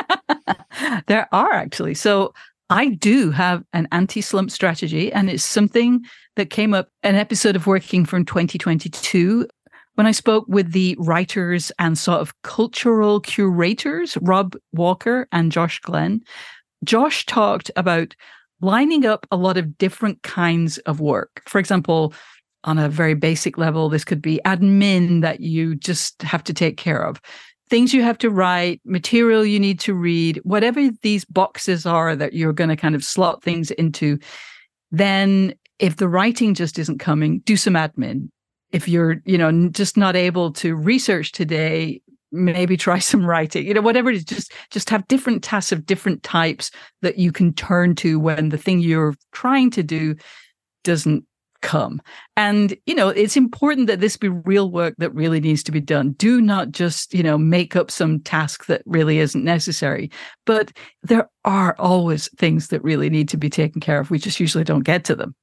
there 1.07 1.29
are 1.33 1.53
actually. 1.53 1.95
So 1.95 2.35
I 2.69 2.89
do 2.91 3.31
have 3.31 3.65
an 3.73 3.89
anti 3.93 4.21
slump 4.21 4.51
strategy, 4.51 5.13
and 5.13 5.29
it's 5.29 5.45
something 5.45 6.05
that 6.37 6.51
came 6.51 6.75
up 6.75 6.89
an 7.03 7.17
episode 7.17 7.57
of 7.57 7.67
Working 7.67 8.05
from 8.05 8.25
2022 8.25 9.47
when 9.95 10.07
I 10.07 10.13
spoke 10.13 10.47
with 10.49 10.73
the 10.73 10.97
writers 10.99 11.73
and 11.79 11.99
sort 11.99 12.21
of 12.21 12.33
cultural 12.43 13.21
curators, 13.21 14.17
Rob 14.23 14.57
Walker 14.73 15.29
and 15.33 15.53
Josh 15.53 15.81
Glenn. 15.81 16.23
Josh 16.85 17.27
talked 17.27 17.71
about 17.77 18.15
lining 18.61 19.05
up 19.05 19.27
a 19.31 19.37
lot 19.37 19.59
of 19.59 19.77
different 19.77 20.23
kinds 20.23 20.79
of 20.79 21.01
work. 21.01 21.43
For 21.47 21.59
example, 21.59 22.15
on 22.65 22.79
a 22.79 22.89
very 22.89 23.15
basic 23.15 23.59
level. 23.59 23.89
This 23.89 24.05
could 24.05 24.23
be 24.23 24.41
admin 24.45 25.23
that 25.23 25.41
you 25.41 25.75
just 25.75 26.23
have 26.23 26.45
to 26.45 26.55
take 26.55 26.77
care 26.77 27.05
of, 27.05 27.21
things 27.71 27.95
you 27.95 28.03
have 28.03 28.19
to 28.19 28.31
write, 28.31 28.81
material 28.85 29.47
you 29.47 29.61
need 29.61 29.81
to 29.81 29.95
read, 29.95 30.41
whatever 30.43 30.91
these 31.03 31.25
boxes 31.25 31.87
are 31.87 32.15
that 32.17 32.35
you're 32.35 32.53
going 32.53 32.69
to 32.69 32.77
kind 32.77 32.95
of 32.95 33.05
slot 33.05 33.43
things 33.43 33.71
into. 33.71 34.19
Then, 34.91 35.55
if 35.79 35.97
the 35.97 36.09
writing 36.09 36.53
just 36.55 36.79
isn't 36.79 36.99
coming, 36.99 37.39
do 37.41 37.57
some 37.57 37.75
admin. 37.75 38.29
If 38.73 38.89
you're, 38.89 39.23
you 39.25 39.39
know, 39.39 39.69
just 39.71 39.97
not 39.97 40.17
able 40.17 40.53
to 40.55 40.75
research 40.75 41.33
today, 41.33 42.03
maybe 42.33 42.77
try 42.77 42.99
some 43.01 43.27
writing 43.27 43.67
you 43.67 43.75
know 43.75 43.81
whatever 43.81 44.09
it 44.09 44.15
is 44.15 44.25
just 44.25 44.53
just 44.71 44.89
have 44.89 45.07
different 45.09 45.43
tasks 45.43 45.73
of 45.73 45.85
different 45.85 46.23
types 46.23 46.71
that 47.03 47.19
you 47.19 47.33
can 47.33 47.53
turn 47.53 47.93
to 47.93 48.21
when 48.21 48.51
the 48.51 48.57
thing 48.57 48.79
you're 48.79 49.17
trying 49.33 49.69
to 49.69 49.83
do 49.83 50.15
doesn't 50.85 51.25
come 51.63 52.01
and 52.37 52.77
you 52.87 52.95
know 52.95 53.09
it's 53.09 53.37
important 53.37 53.87
that 53.87 54.01
this 54.01 54.17
be 54.17 54.29
real 54.29 54.71
work 54.71 54.95
that 54.99 55.15
really 55.15 55.41
needs 55.41 55.63
to 55.63 55.73
be 55.73 55.81
done. 55.81 56.13
Do 56.13 56.41
not 56.41 56.71
just 56.71 57.13
you 57.15 57.23
know 57.23 57.37
make 57.39 57.77
up 57.77 57.91
some 57.91 58.21
task 58.21 58.67
that 58.67 58.83
really 58.87 59.19
isn't 59.19 59.45
necessary. 59.45 60.11
But 60.47 60.73
there 61.03 61.29
are 61.45 61.77
always 61.79 62.29
things 62.37 62.69
that 62.69 62.83
really 62.83 63.11
need 63.11 63.29
to 63.31 63.37
be 63.37 63.51
taken 63.51 63.81
care 63.81 64.01
of. 64.01 64.11
We 64.11 64.19
just 64.19 64.41
usually 64.41 64.65
don't 64.65 64.85
get 64.85 65.05
to 65.05 65.15
them 65.15 65.35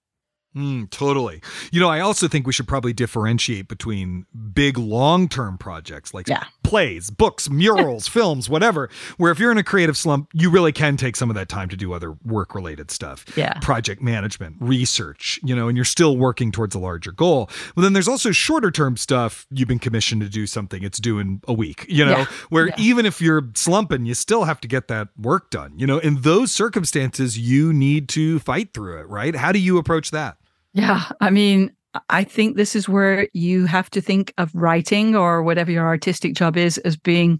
Mm, 0.57 0.89
totally. 0.89 1.39
You 1.71 1.79
know, 1.79 1.87
I 1.87 1.99
also 1.99 2.27
think 2.27 2.47
we 2.47 2.53
should 2.53 2.67
probably 2.67 2.91
differentiate 2.91 3.67
between 3.67 4.25
big 4.53 4.79
long 4.79 5.29
term 5.29 5.55
projects 5.59 6.15
like 6.15 6.27
yeah. 6.27 6.45
plays, 6.63 7.11
books, 7.11 7.47
murals, 7.47 8.07
films, 8.07 8.49
whatever, 8.49 8.89
where 9.17 9.31
if 9.31 9.37
you're 9.37 9.51
in 9.51 9.59
a 9.59 9.63
creative 9.63 9.95
slump, 9.95 10.29
you 10.33 10.49
really 10.49 10.71
can 10.71 10.97
take 10.97 11.15
some 11.15 11.29
of 11.29 11.35
that 11.35 11.47
time 11.47 11.69
to 11.69 11.77
do 11.77 11.93
other 11.93 12.17
work 12.25 12.55
related 12.55 12.89
stuff. 12.89 13.23
Yeah. 13.37 13.53
Project 13.59 14.01
management, 14.01 14.55
research, 14.59 15.39
you 15.43 15.55
know, 15.55 15.67
and 15.67 15.77
you're 15.77 15.85
still 15.85 16.17
working 16.17 16.51
towards 16.51 16.73
a 16.73 16.79
larger 16.79 17.11
goal. 17.11 17.51
But 17.75 17.83
then 17.83 17.93
there's 17.93 18.07
also 18.07 18.31
shorter 18.31 18.71
term 18.71 18.97
stuff. 18.97 19.45
You've 19.51 19.67
been 19.67 19.77
commissioned 19.77 20.23
to 20.23 20.29
do 20.29 20.47
something, 20.47 20.81
it's 20.81 20.97
due 20.97 21.19
in 21.19 21.41
a 21.47 21.53
week, 21.53 21.85
you 21.87 22.03
know, 22.03 22.17
yeah. 22.17 22.25
where 22.49 22.69
yeah. 22.69 22.75
even 22.79 23.05
if 23.05 23.21
you're 23.21 23.47
slumping, 23.53 24.07
you 24.07 24.15
still 24.15 24.45
have 24.45 24.59
to 24.61 24.67
get 24.67 24.87
that 24.87 25.09
work 25.19 25.51
done. 25.51 25.73
You 25.77 25.85
know, 25.85 25.99
in 25.99 26.21
those 26.21 26.51
circumstances, 26.51 27.37
you 27.37 27.71
need 27.71 28.09
to 28.09 28.39
fight 28.39 28.73
through 28.73 29.01
it, 29.01 29.07
right? 29.07 29.35
How 29.35 29.51
do 29.51 29.59
you 29.59 29.77
approach 29.77 30.09
that? 30.09 30.37
Yeah. 30.73 31.03
I 31.21 31.29
mean, 31.29 31.71
I 32.09 32.23
think 32.23 32.57
this 32.57 32.75
is 32.75 32.87
where 32.87 33.27
you 33.33 33.65
have 33.65 33.89
to 33.91 34.01
think 34.01 34.33
of 34.37 34.53
writing 34.53 35.15
or 35.15 35.43
whatever 35.43 35.71
your 35.71 35.85
artistic 35.85 36.35
job 36.35 36.57
is 36.57 36.77
as 36.79 36.97
being 36.97 37.39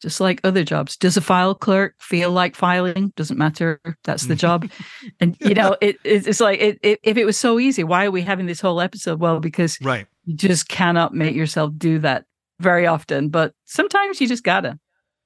just 0.00 0.20
like 0.20 0.40
other 0.44 0.64
jobs. 0.64 0.96
Does 0.96 1.16
a 1.16 1.20
file 1.20 1.54
clerk 1.54 1.94
feel 1.98 2.30
like 2.30 2.54
filing? 2.54 3.12
Doesn't 3.16 3.38
matter. 3.38 3.80
That's 4.04 4.26
the 4.26 4.36
job. 4.36 4.70
and 5.20 5.36
you 5.40 5.54
know, 5.54 5.76
it, 5.80 5.96
it's 6.04 6.40
like 6.40 6.60
it, 6.60 6.78
it, 6.82 7.00
if 7.02 7.16
it 7.16 7.24
was 7.24 7.36
so 7.36 7.58
easy, 7.58 7.84
why 7.84 8.04
are 8.06 8.10
we 8.10 8.22
having 8.22 8.46
this 8.46 8.60
whole 8.60 8.80
episode? 8.80 9.20
Well, 9.20 9.40
because 9.40 9.80
right. 9.80 10.06
you 10.24 10.36
just 10.36 10.68
cannot 10.68 11.14
make 11.14 11.34
yourself 11.34 11.72
do 11.76 11.98
that 12.00 12.24
very 12.60 12.86
often. 12.86 13.28
But 13.28 13.54
sometimes 13.64 14.20
you 14.20 14.28
just 14.28 14.44
gotta. 14.44 14.78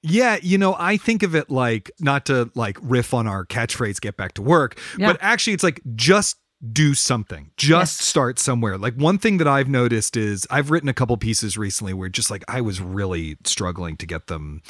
Yeah, 0.04 0.38
you 0.42 0.58
know, 0.58 0.74
I 0.78 0.96
think 0.96 1.22
of 1.22 1.36
it 1.36 1.48
like 1.48 1.90
not 2.00 2.26
to 2.26 2.50
like 2.56 2.76
riff 2.82 3.14
on 3.14 3.28
our 3.28 3.46
catchphrase 3.46 4.00
"get 4.00 4.16
back 4.16 4.34
to 4.34 4.42
work," 4.42 4.76
yeah. 4.98 5.06
but 5.06 5.18
actually, 5.20 5.52
it's 5.52 5.62
like 5.62 5.80
just 5.94 6.38
do 6.70 6.94
something. 6.94 7.50
Just 7.56 8.00
yes. 8.00 8.06
start 8.06 8.38
somewhere. 8.38 8.78
Like 8.78 8.94
one 8.94 9.18
thing 9.18 9.38
that 9.38 9.48
i've 9.48 9.68
noticed 9.68 10.16
is 10.16 10.46
i've 10.50 10.70
written 10.70 10.88
a 10.88 10.94
couple 10.94 11.16
pieces 11.16 11.58
recently 11.58 11.92
where 11.92 12.08
just 12.08 12.30
like 12.30 12.44
i 12.48 12.60
was 12.60 12.80
really 12.80 13.36
struggling 13.44 13.96
to 13.96 14.06
get 14.06 14.26
them 14.28 14.62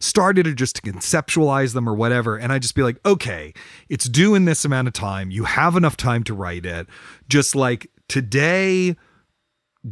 started 0.00 0.46
or 0.46 0.54
just 0.54 0.76
to 0.76 0.82
conceptualize 0.82 1.74
them 1.74 1.88
or 1.88 1.94
whatever 1.94 2.36
and 2.36 2.52
i 2.52 2.58
just 2.58 2.74
be 2.74 2.82
like 2.82 2.98
okay 3.06 3.52
it's 3.88 4.08
due 4.08 4.34
in 4.34 4.44
this 4.44 4.64
amount 4.64 4.88
of 4.88 4.94
time. 4.94 5.30
You 5.30 5.44
have 5.44 5.76
enough 5.76 5.96
time 5.96 6.24
to 6.24 6.34
write 6.34 6.66
it. 6.66 6.86
Just 7.28 7.54
like 7.54 7.90
today 8.08 8.96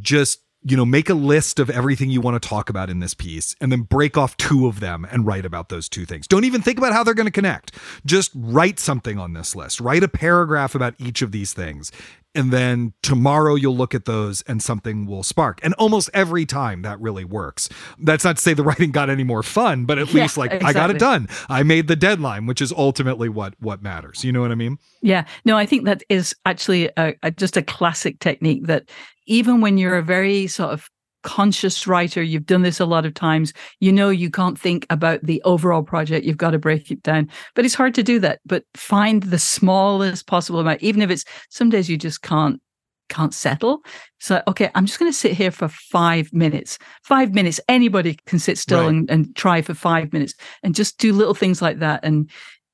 just 0.01 0.41
you 0.69 0.77
know, 0.77 0.85
make 0.85 1.09
a 1.09 1.15
list 1.15 1.61
of 1.61 1.71
everything 1.71 2.11
you 2.11 2.21
want 2.21 2.43
to 2.43 2.49
talk 2.49 2.69
about 2.69 2.91
in 2.91 2.99
this 2.99 3.15
piece 3.15 3.55
and 3.61 3.71
then 3.71 3.83
break 3.83 4.17
off 4.17 4.37
two 4.37 4.67
of 4.67 4.81
them 4.81 5.07
and 5.09 5.25
write 5.25 5.47
about 5.47 5.69
those 5.69 5.89
two 5.89 6.05
things. 6.05 6.27
Don't 6.27 6.45
even 6.45 6.61
think 6.61 6.77
about 6.77 6.93
how 6.93 7.05
they're 7.05 7.15
going 7.15 7.27
to 7.27 7.31
connect. 7.31 7.73
Just 8.05 8.33
write 8.35 8.81
something 8.81 9.17
on 9.17 9.33
this 9.33 9.55
list. 9.55 9.81
Write 9.81 10.03
a 10.03 10.09
paragraph 10.09 10.75
about 10.75 10.95
each 10.99 11.23
of 11.23 11.31
these 11.31 11.53
things. 11.53 11.93
And 12.37 12.53
then 12.53 12.93
tomorrow 13.03 13.55
you'll 13.55 13.77
look 13.77 13.95
at 13.95 14.05
those 14.05 14.43
and 14.43 14.63
something 14.63 15.07
will 15.07 15.23
spark. 15.23 15.59
And 15.63 15.75
almost 15.75 16.11
every 16.13 16.45
time 16.47 16.83
that 16.83 17.01
really 17.01 17.25
works. 17.25 17.69
That's 17.99 18.25
not 18.25 18.37
to 18.37 18.43
say 18.43 18.55
the 18.55 18.63
writing 18.65 18.91
got 18.91 19.11
any 19.11 19.25
more 19.25 19.43
fun, 19.43 19.85
but 19.87 19.99
at 19.99 20.13
yeah, 20.13 20.23
least 20.23 20.37
like 20.37 20.53
exactly. 20.53 20.69
I 20.69 20.73
got 20.73 20.91
it 20.91 20.99
done. 20.99 21.29
I 21.49 21.63
made 21.63 21.89
the 21.89 21.97
deadline, 21.97 22.47
which 22.47 22.61
is 22.61 22.73
ultimately 22.73 23.29
what 23.29 23.55
what 23.61 23.83
matters. 23.83 24.25
You 24.25 24.33
know 24.33 24.41
what 24.41 24.53
I 24.53 24.55
mean? 24.55 24.79
Yeah. 25.03 25.25
No, 25.45 25.57
I 25.57 25.67
think 25.67 25.87
that 25.87 26.03
is 26.09 26.35
actually 26.45 26.91
a, 26.97 27.15
a, 27.23 27.31
just 27.31 27.57
a 27.57 27.63
classic 27.63 28.21
technique 28.21 28.67
that 28.67 28.91
even 29.27 29.61
when 29.61 29.79
you're 29.79 29.97
a 29.97 30.03
very 30.03 30.47
sort 30.47 30.73
of 30.73 30.91
conscious 31.27 31.87
writer, 31.89 32.23
you've 32.23 32.47
done 32.47 32.63
this 32.63 32.79
a 32.79 32.87
lot 32.87 33.05
of 33.05 33.13
times, 33.13 33.53
you 33.81 33.91
know 33.91 34.09
you 34.09 34.31
can't 34.31 34.59
think 34.59 34.87
about 34.89 35.21
the 35.23 35.43
overall 35.43 35.83
project, 35.83 36.25
you've 36.25 36.37
got 36.37 36.53
to 36.53 36.59
break 36.59 36.91
it 36.91 37.03
down. 37.03 37.29
But 37.55 37.65
it's 37.65 37.75
hard 37.75 37.95
to 37.97 38.03
do 38.05 38.21
that. 38.21 38.39
But 38.47 38.63
find 38.75 39.25
the 39.25 39.39
smallest 39.39 40.29
possible 40.29 40.61
amount, 40.61 40.83
even 40.83 41.03
if 41.03 41.11
it's 41.11 41.25
some 41.51 41.69
days 41.69 41.91
you 41.91 41.99
just 41.99 42.23
can't 42.23 42.63
can't 43.09 43.35
settle. 43.35 43.83
So, 44.19 44.43
okay, 44.49 44.71
I'm 44.75 44.87
just 44.87 44.99
going 44.99 45.11
to 45.11 45.17
sit 45.17 45.33
here 45.33 45.53
for 45.53 45.69
five 45.69 46.33
minutes. 46.33 46.77
Five 47.05 47.35
minutes. 47.35 47.61
Anybody 47.69 48.19
can 48.27 48.41
sit 48.41 48.59
still 48.59 48.81
right. 48.81 48.89
and, 48.89 49.11
and 49.11 49.37
try 49.37 49.63
for 49.63 49.75
five 49.75 50.13
minutes 50.13 50.35
and 50.65 50.75
just 50.75 50.99
do 50.99 51.13
little 51.13 51.35
things 51.35 51.63
like 51.63 51.79
that. 51.79 52.01
And 52.03 52.29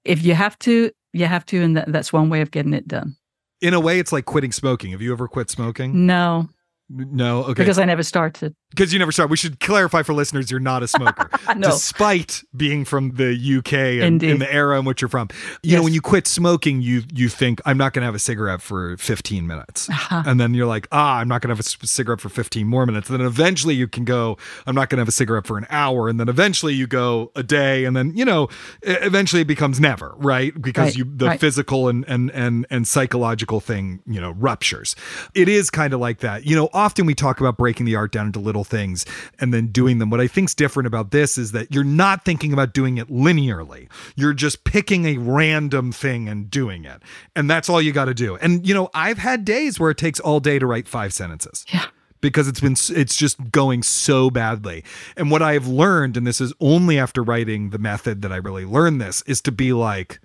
if 0.04 0.23
you 0.23 0.35
have 0.35 0.59
to, 0.61 0.90
you 1.12 1.26
have 1.26 1.44
to. 1.47 1.62
And 1.62 1.76
that, 1.76 1.92
that's 1.92 2.14
one 2.14 2.30
way 2.30 2.40
of 2.40 2.50
getting 2.50 2.73
it 2.73 2.88
done 2.88 3.14
in 3.62 3.75
a 3.75 3.80
way, 3.80 3.99
it's 3.99 4.12
like 4.12 4.25
quitting 4.25 4.52
smoking. 4.52 4.90
Have 4.90 5.00
you 5.00 5.12
ever 5.12 5.28
quit 5.28 5.49
smoking? 5.49 6.04
No. 6.04 6.49
No, 6.89 7.45
okay. 7.45 7.62
Because 7.62 7.79
I 7.79 7.85
never 7.85 8.03
started. 8.03 8.55
Because 8.71 8.93
you 8.93 8.99
never 8.99 9.12
started. 9.12 9.31
We 9.31 9.37
should 9.37 9.61
clarify 9.61 10.03
for 10.03 10.12
listeners 10.12 10.51
you're 10.51 10.61
not 10.61 10.83
a 10.83 10.89
smoker. 10.89 11.29
no. 11.57 11.71
Despite 11.71 12.43
being 12.57 12.85
from 12.85 13.12
the 13.12 13.33
UK 13.59 13.73
and 14.03 14.23
in 14.23 14.39
the 14.39 14.53
era 14.53 14.79
in 14.79 14.85
which 14.85 15.01
you're 15.01 15.09
from. 15.09 15.29
You 15.62 15.71
yes. 15.71 15.77
know, 15.77 15.85
when 15.85 15.95
you 15.95 16.01
quit 16.01 16.27
smoking, 16.27 16.83
you 16.83 17.03
you 17.12 17.29
think, 17.29 17.61
I'm 17.65 17.79
not 17.79 17.93
gonna 17.93 18.07
have 18.07 18.15
a 18.15 18.19
cigarette 18.19 18.61
for 18.61 18.97
15 18.99 19.47
minutes. 19.47 19.89
Uh-huh. 19.89 20.23
And 20.27 20.41
then 20.41 20.55
you're 20.55 20.67
like, 20.67 20.89
ah, 20.93 21.19
I'm 21.19 21.29
not 21.29 21.41
gonna 21.41 21.55
have 21.55 21.61
a 21.61 21.87
cigarette 21.87 22.21
for 22.21 22.29
15 22.29 22.67
more 22.67 22.85
minutes. 22.85 23.09
And 23.09 23.19
then 23.19 23.27
eventually 23.27 23.75
you 23.75 23.89
can 23.89 24.05
go, 24.05 24.37
I'm 24.67 24.75
not 24.75 24.91
gonna 24.91 25.01
have 25.01 25.09
a 25.09 25.12
cigarette 25.12 25.47
for 25.47 25.59
an 25.59 25.67
hour. 25.71 26.09
And 26.09 26.21
then 26.21 26.29
eventually 26.29 26.75
you 26.75 26.87
go 26.87 27.33
a 27.37 27.43
day. 27.43 27.85
And 27.85 27.97
then, 27.97 28.17
you 28.17 28.25
know, 28.25 28.49
eventually 28.83 29.43
it 29.43 29.49
becomes 29.49 29.81
never, 29.81 30.15
right? 30.17 30.61
Because 30.61 30.89
right. 30.89 30.97
you 30.97 31.05
the 31.05 31.27
right. 31.27 31.41
physical 31.41 31.89
and 31.89 32.05
and 32.07 32.31
and 32.31 32.67
and 32.71 32.87
psychological 32.87 33.61
thing, 33.61 34.03
you 34.07 34.21
know, 34.21 34.33
ruptures. 34.33 34.95
It 35.35 35.49
is 35.49 35.71
kind 35.71 35.93
of 35.93 36.01
like 36.01 36.19
that. 36.19 36.45
You 36.45 36.57
know, 36.57 36.69
often 36.83 37.07
we 37.07 37.15
talk 37.15 37.41
about 37.41 37.57
breaking 37.57 37.87
the 37.87 37.95
art 37.95 38.11
down 38.11 38.27
into 38.27 38.41
little 38.41 38.65
things 38.65 39.07
and 39.39 39.55
then 39.55 39.69
doing 39.69 39.99
them. 39.99 40.11
What 40.11 40.21
I 40.21 40.27
think's 40.27 40.55
different 40.55 40.89
about 40.89 41.12
this 41.12 41.39
is 41.39 41.53
that 41.53 41.73
you're 41.73 41.85
not 41.85 42.25
thinking 42.25 42.53
about 42.53 42.75
doing 42.75 42.99
it 42.99 43.09
linearly. 43.09 43.89
You're 44.17 44.35
just 44.35 44.65
picking 44.65 45.07
a 45.07 45.19
random 45.19 45.93
thing 45.93 46.29
and 46.29 46.51
doing 46.51 46.85
it. 46.85 47.01
And 47.37 47.49
that's 47.49 47.69
all 47.69 47.81
you 47.81 47.93
got 47.93 48.07
to 48.07 48.15
do. 48.15 48.37
And 48.37 48.67
you 48.67 48.75
know, 48.75 48.91
I've 48.95 49.19
had 49.19 49.45
days 49.45 49.79
where 49.79 49.91
it 49.91 49.99
takes 49.99 50.19
all 50.19 50.41
day 50.41 50.59
to 50.59 50.67
write 50.67 50.89
five 50.89 51.15
sentences. 51.15 51.65
Yeah 51.73 51.87
because 52.21 52.47
it's 52.47 52.61
been 52.61 52.77
it's 52.97 53.17
just 53.17 53.51
going 53.51 53.83
so 53.83 54.31
badly. 54.31 54.85
And 55.17 55.29
what 55.29 55.43
I've 55.43 55.67
learned 55.67 56.17
and 56.17 56.25
this 56.25 56.41
is 56.41 56.55
only 56.61 56.97
after 56.97 57.21
writing 57.21 57.71
the 57.71 57.79
method 57.79 58.23
that 58.23 58.33
I 58.33 58.37
really 58.37 58.65
learned 58.65 59.01
this 59.01 59.23
is 59.23 59.41
to 59.41 59.51
be 59.51 59.73
like, 59.73 60.21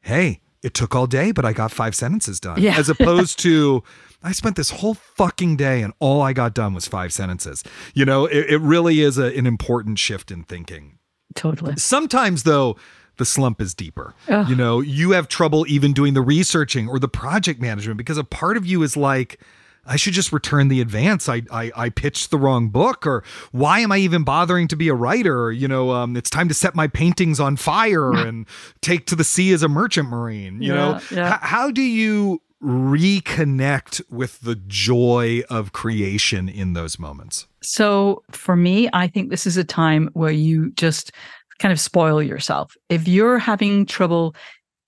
"Hey, 0.00 0.40
it 0.62 0.72
took 0.72 0.96
all 0.96 1.06
day, 1.06 1.30
but 1.30 1.44
I 1.44 1.52
got 1.52 1.70
five 1.70 1.94
sentences 1.94 2.40
done." 2.40 2.62
Yeah. 2.62 2.78
As 2.78 2.88
opposed 2.88 3.38
to 3.40 3.84
I 4.22 4.32
spent 4.32 4.56
this 4.56 4.70
whole 4.70 4.94
fucking 4.94 5.56
day 5.56 5.82
and 5.82 5.92
all 6.00 6.20
I 6.22 6.32
got 6.32 6.54
done 6.54 6.74
was 6.74 6.88
five 6.88 7.12
sentences. 7.12 7.62
You 7.94 8.04
know, 8.04 8.26
it, 8.26 8.50
it 8.50 8.60
really 8.60 9.00
is 9.00 9.18
a, 9.18 9.36
an 9.36 9.46
important 9.46 9.98
shift 9.98 10.30
in 10.30 10.42
thinking. 10.42 10.98
Totally. 11.34 11.76
Sometimes, 11.76 12.42
though, 12.42 12.76
the 13.18 13.24
slump 13.24 13.60
is 13.60 13.74
deeper. 13.74 14.14
Ugh. 14.28 14.48
You 14.48 14.56
know, 14.56 14.80
you 14.80 15.12
have 15.12 15.28
trouble 15.28 15.66
even 15.68 15.92
doing 15.92 16.14
the 16.14 16.22
researching 16.22 16.88
or 16.88 16.98
the 16.98 17.08
project 17.08 17.60
management 17.60 17.98
because 17.98 18.18
a 18.18 18.24
part 18.24 18.56
of 18.56 18.66
you 18.66 18.82
is 18.82 18.96
like, 18.96 19.40
I 19.86 19.96
should 19.96 20.12
just 20.12 20.32
return 20.32 20.68
the 20.68 20.80
advance. 20.80 21.28
I, 21.30 21.42
I 21.50 21.72
I 21.74 21.88
pitched 21.88 22.30
the 22.30 22.36
wrong 22.36 22.68
book, 22.68 23.06
or 23.06 23.24
why 23.52 23.80
am 23.80 23.90
I 23.90 23.98
even 23.98 24.22
bothering 24.22 24.68
to 24.68 24.76
be 24.76 24.88
a 24.88 24.94
writer? 24.94 25.50
You 25.50 25.66
know, 25.66 25.92
um, 25.92 26.14
it's 26.14 26.28
time 26.28 26.46
to 26.48 26.54
set 26.54 26.74
my 26.74 26.88
paintings 26.88 27.40
on 27.40 27.56
fire 27.56 28.12
and 28.12 28.46
take 28.82 29.06
to 29.06 29.16
the 29.16 29.24
sea 29.24 29.50
as 29.52 29.62
a 29.62 29.68
merchant 29.68 30.10
marine. 30.10 30.60
You 30.60 30.74
yeah, 30.74 30.74
know, 30.74 31.00
yeah. 31.10 31.34
H- 31.34 31.40
how 31.40 31.70
do 31.70 31.80
you 31.80 32.42
reconnect 32.62 34.00
with 34.10 34.40
the 34.40 34.56
joy 34.56 35.42
of 35.48 35.72
creation 35.72 36.48
in 36.48 36.72
those 36.72 36.98
moments? 36.98 37.46
So 37.62 38.22
for 38.30 38.56
me, 38.56 38.88
I 38.92 39.06
think 39.06 39.30
this 39.30 39.46
is 39.46 39.56
a 39.56 39.64
time 39.64 40.10
where 40.12 40.32
you 40.32 40.70
just 40.72 41.12
kind 41.58 41.72
of 41.72 41.80
spoil 41.80 42.22
yourself. 42.22 42.76
If 42.88 43.08
you're 43.08 43.38
having 43.38 43.86
trouble 43.86 44.34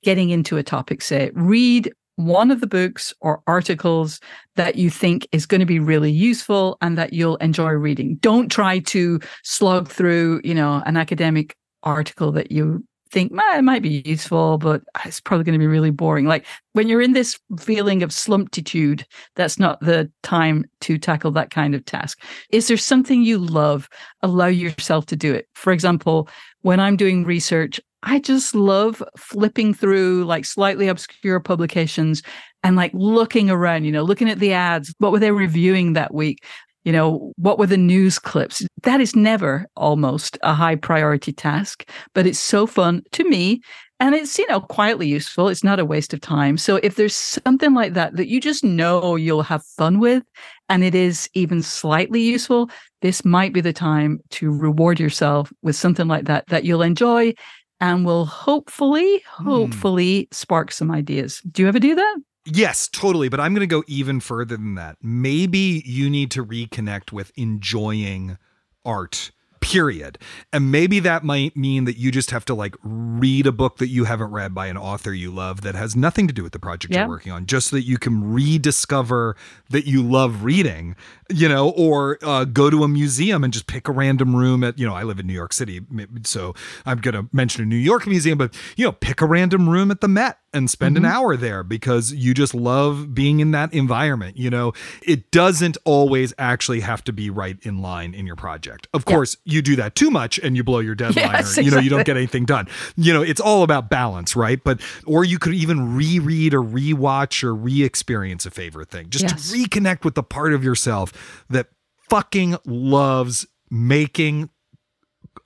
getting 0.02 0.30
into 0.30 0.56
a 0.56 0.62
topic, 0.62 1.02
say, 1.02 1.30
read 1.34 1.92
one 2.16 2.50
of 2.50 2.60
the 2.60 2.66
books 2.66 3.14
or 3.20 3.42
articles 3.46 4.20
that 4.56 4.76
you 4.76 4.90
think 4.90 5.26
is 5.32 5.46
going 5.46 5.60
to 5.60 5.66
be 5.66 5.78
really 5.78 6.10
useful 6.10 6.76
and 6.80 6.98
that 6.98 7.12
you'll 7.12 7.36
enjoy 7.36 7.70
reading. 7.70 8.16
Don't 8.16 8.50
try 8.50 8.78
to 8.80 9.20
slog 9.42 9.88
through, 9.88 10.40
you 10.44 10.54
know, 10.54 10.82
an 10.84 10.96
academic 10.96 11.56
article 11.82 12.30
that 12.32 12.52
you 12.52 12.84
think 13.10 13.32
it 13.32 13.64
might 13.64 13.82
be 13.82 14.02
useful, 14.04 14.58
but 14.58 14.82
ah, 14.94 15.02
it's 15.04 15.20
probably 15.20 15.44
going 15.44 15.58
to 15.58 15.58
be 15.58 15.66
really 15.66 15.90
boring. 15.90 16.26
Like 16.26 16.46
when 16.72 16.88
you're 16.88 17.02
in 17.02 17.12
this 17.12 17.38
feeling 17.58 18.02
of 18.02 18.12
slumptitude, 18.12 19.04
that's 19.36 19.58
not 19.58 19.80
the 19.80 20.10
time 20.22 20.64
to 20.82 20.98
tackle 20.98 21.30
that 21.32 21.50
kind 21.50 21.74
of 21.74 21.84
task. 21.84 22.22
Is 22.50 22.68
there 22.68 22.76
something 22.76 23.22
you 23.22 23.38
love? 23.38 23.88
Allow 24.22 24.46
yourself 24.46 25.06
to 25.06 25.16
do 25.16 25.34
it. 25.34 25.48
For 25.54 25.72
example, 25.72 26.28
when 26.62 26.80
I'm 26.80 26.96
doing 26.96 27.24
research, 27.24 27.80
I 28.02 28.18
just 28.18 28.54
love 28.54 29.02
flipping 29.18 29.74
through 29.74 30.24
like 30.24 30.44
slightly 30.44 30.88
obscure 30.88 31.40
publications 31.40 32.22
and 32.62 32.76
like 32.76 32.92
looking 32.94 33.50
around, 33.50 33.84
you 33.84 33.92
know, 33.92 34.02
looking 34.02 34.30
at 34.30 34.38
the 34.38 34.52
ads. 34.52 34.94
What 34.98 35.12
were 35.12 35.18
they 35.18 35.32
reviewing 35.32 35.92
that 35.94 36.14
week? 36.14 36.44
You 36.84 36.92
know, 36.92 37.32
what 37.36 37.58
were 37.58 37.66
the 37.66 37.76
news 37.76 38.18
clips? 38.18 38.64
That 38.82 39.00
is 39.00 39.14
never 39.14 39.66
almost 39.76 40.38
a 40.42 40.54
high 40.54 40.76
priority 40.76 41.32
task, 41.32 41.88
but 42.14 42.26
it's 42.26 42.38
so 42.38 42.66
fun 42.66 43.02
to 43.12 43.28
me. 43.28 43.60
And 44.02 44.14
it's, 44.14 44.38
you 44.38 44.46
know, 44.48 44.62
quietly 44.62 45.06
useful. 45.06 45.48
It's 45.48 45.62
not 45.62 45.78
a 45.78 45.84
waste 45.84 46.14
of 46.14 46.22
time. 46.22 46.56
So 46.56 46.76
if 46.76 46.94
there's 46.94 47.14
something 47.14 47.74
like 47.74 47.92
that 47.92 48.16
that 48.16 48.28
you 48.28 48.40
just 48.40 48.64
know 48.64 49.14
you'll 49.14 49.42
have 49.42 49.62
fun 49.76 49.98
with 50.00 50.22
and 50.70 50.82
it 50.82 50.94
is 50.94 51.28
even 51.34 51.62
slightly 51.62 52.22
useful, 52.22 52.70
this 53.02 53.26
might 53.26 53.52
be 53.52 53.60
the 53.60 53.74
time 53.74 54.20
to 54.30 54.50
reward 54.50 54.98
yourself 54.98 55.52
with 55.60 55.76
something 55.76 56.08
like 56.08 56.24
that 56.24 56.46
that 56.46 56.64
you'll 56.64 56.80
enjoy 56.80 57.34
and 57.80 58.06
will 58.06 58.24
hopefully, 58.24 59.22
hmm. 59.26 59.44
hopefully 59.44 60.28
mm. 60.30 60.34
spark 60.34 60.72
some 60.72 60.90
ideas. 60.90 61.40
Do 61.50 61.62
you 61.62 61.68
ever 61.68 61.78
do 61.78 61.94
that? 61.94 62.16
Yes, 62.46 62.88
totally. 62.88 63.28
But 63.28 63.40
I'm 63.40 63.52
going 63.52 63.60
to 63.60 63.66
go 63.66 63.84
even 63.86 64.20
further 64.20 64.56
than 64.56 64.74
that. 64.76 64.96
Maybe 65.02 65.82
you 65.84 66.08
need 66.08 66.30
to 66.32 66.44
reconnect 66.44 67.12
with 67.12 67.32
enjoying 67.36 68.38
art 68.84 69.30
period. 69.60 70.18
And 70.54 70.72
maybe 70.72 71.00
that 71.00 71.22
might 71.22 71.54
mean 71.54 71.84
that 71.84 71.98
you 71.98 72.10
just 72.10 72.30
have 72.30 72.46
to 72.46 72.54
like 72.54 72.74
read 72.82 73.46
a 73.46 73.52
book 73.52 73.76
that 73.76 73.88
you 73.88 74.04
haven't 74.04 74.30
read 74.30 74.54
by 74.54 74.68
an 74.68 74.78
author 74.78 75.12
you 75.12 75.30
love 75.30 75.60
that 75.60 75.74
has 75.74 75.94
nothing 75.94 76.26
to 76.28 76.32
do 76.32 76.42
with 76.42 76.52
the 76.52 76.58
project 76.58 76.94
yeah. 76.94 77.00
you're 77.00 77.08
working 77.08 77.30
on, 77.30 77.44
just 77.44 77.68
so 77.68 77.76
that 77.76 77.82
you 77.82 77.98
can 77.98 78.32
rediscover 78.32 79.36
that 79.68 79.86
you 79.86 80.02
love 80.02 80.44
reading, 80.44 80.96
you 81.28 81.46
know, 81.46 81.70
or 81.70 82.18
uh, 82.22 82.44
go 82.44 82.70
to 82.70 82.84
a 82.84 82.88
museum 82.88 83.44
and 83.44 83.52
just 83.52 83.66
pick 83.66 83.86
a 83.86 83.92
random 83.92 84.34
room 84.34 84.64
at, 84.64 84.78
you 84.78 84.86
know, 84.86 84.94
I 84.94 85.02
live 85.02 85.18
in 85.18 85.26
New 85.26 85.34
York 85.34 85.52
City, 85.52 85.80
so 86.24 86.54
I'm 86.86 86.98
going 86.98 87.14
to 87.14 87.28
mention 87.30 87.62
a 87.62 87.66
New 87.66 87.76
York 87.76 88.06
museum, 88.06 88.38
but, 88.38 88.56
you 88.76 88.86
know, 88.86 88.92
pick 88.92 89.20
a 89.20 89.26
random 89.26 89.68
room 89.68 89.90
at 89.90 90.00
the 90.00 90.08
Met 90.08 90.38
and 90.52 90.68
spend 90.70 90.96
mm-hmm. 90.96 91.04
an 91.04 91.10
hour 91.10 91.36
there 91.36 91.62
because 91.62 92.12
you 92.12 92.34
just 92.34 92.54
love 92.54 93.14
being 93.14 93.40
in 93.40 93.52
that 93.52 93.72
environment. 93.72 94.36
You 94.36 94.50
know, 94.50 94.72
it 95.02 95.30
doesn't 95.30 95.76
always 95.84 96.34
actually 96.38 96.80
have 96.80 97.04
to 97.04 97.12
be 97.12 97.30
right 97.30 97.58
in 97.62 97.80
line 97.80 98.14
in 98.14 98.26
your 98.26 98.36
project. 98.36 98.88
Of 98.92 99.04
yeah. 99.06 99.14
course, 99.14 99.36
you 99.44 99.62
do 99.62 99.76
that 99.76 99.94
too 99.94 100.10
much 100.10 100.38
and 100.38 100.56
you 100.56 100.64
blow 100.64 100.80
your 100.80 100.94
deadline 101.00 101.30
yes, 101.32 101.58
or, 101.58 101.62
you 101.62 101.70
know, 101.70 101.78
you 101.78 101.90
don't 101.90 102.06
get 102.06 102.16
anything 102.16 102.44
done. 102.44 102.68
You 102.96 103.12
know, 103.12 103.22
it's 103.22 103.40
all 103.40 103.62
about 103.62 103.90
balance, 103.90 104.34
right? 104.34 104.62
But, 104.62 104.80
or 105.06 105.24
you 105.24 105.38
could 105.38 105.54
even 105.54 105.94
reread 105.94 106.54
or 106.54 106.62
rewatch 106.62 107.44
or 107.44 107.54
re 107.54 107.82
experience 107.82 108.46
a 108.46 108.50
favorite 108.50 108.90
thing 108.90 109.10
just 109.10 109.24
yes. 109.24 109.50
to 109.50 109.56
reconnect 109.56 110.04
with 110.04 110.14
the 110.14 110.22
part 110.22 110.52
of 110.52 110.64
yourself 110.64 111.44
that 111.48 111.68
fucking 112.08 112.56
loves 112.64 113.46
making 113.70 114.50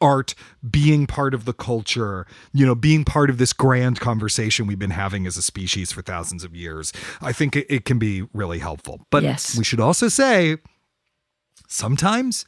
art 0.00 0.34
being 0.68 1.06
part 1.06 1.34
of 1.34 1.44
the 1.44 1.52
culture, 1.52 2.26
you 2.52 2.64
know, 2.66 2.74
being 2.74 3.04
part 3.04 3.30
of 3.30 3.38
this 3.38 3.52
grand 3.52 4.00
conversation 4.00 4.66
we've 4.66 4.78
been 4.78 4.90
having 4.90 5.26
as 5.26 5.36
a 5.36 5.42
species 5.42 5.92
for 5.92 6.02
thousands 6.02 6.44
of 6.44 6.54
years. 6.54 6.92
I 7.20 7.32
think 7.32 7.56
it, 7.56 7.66
it 7.68 7.84
can 7.84 7.98
be 7.98 8.22
really 8.32 8.58
helpful. 8.58 9.06
But 9.10 9.22
yes. 9.22 9.56
we 9.56 9.64
should 9.64 9.80
also 9.80 10.08
say 10.08 10.58
sometimes 11.68 12.46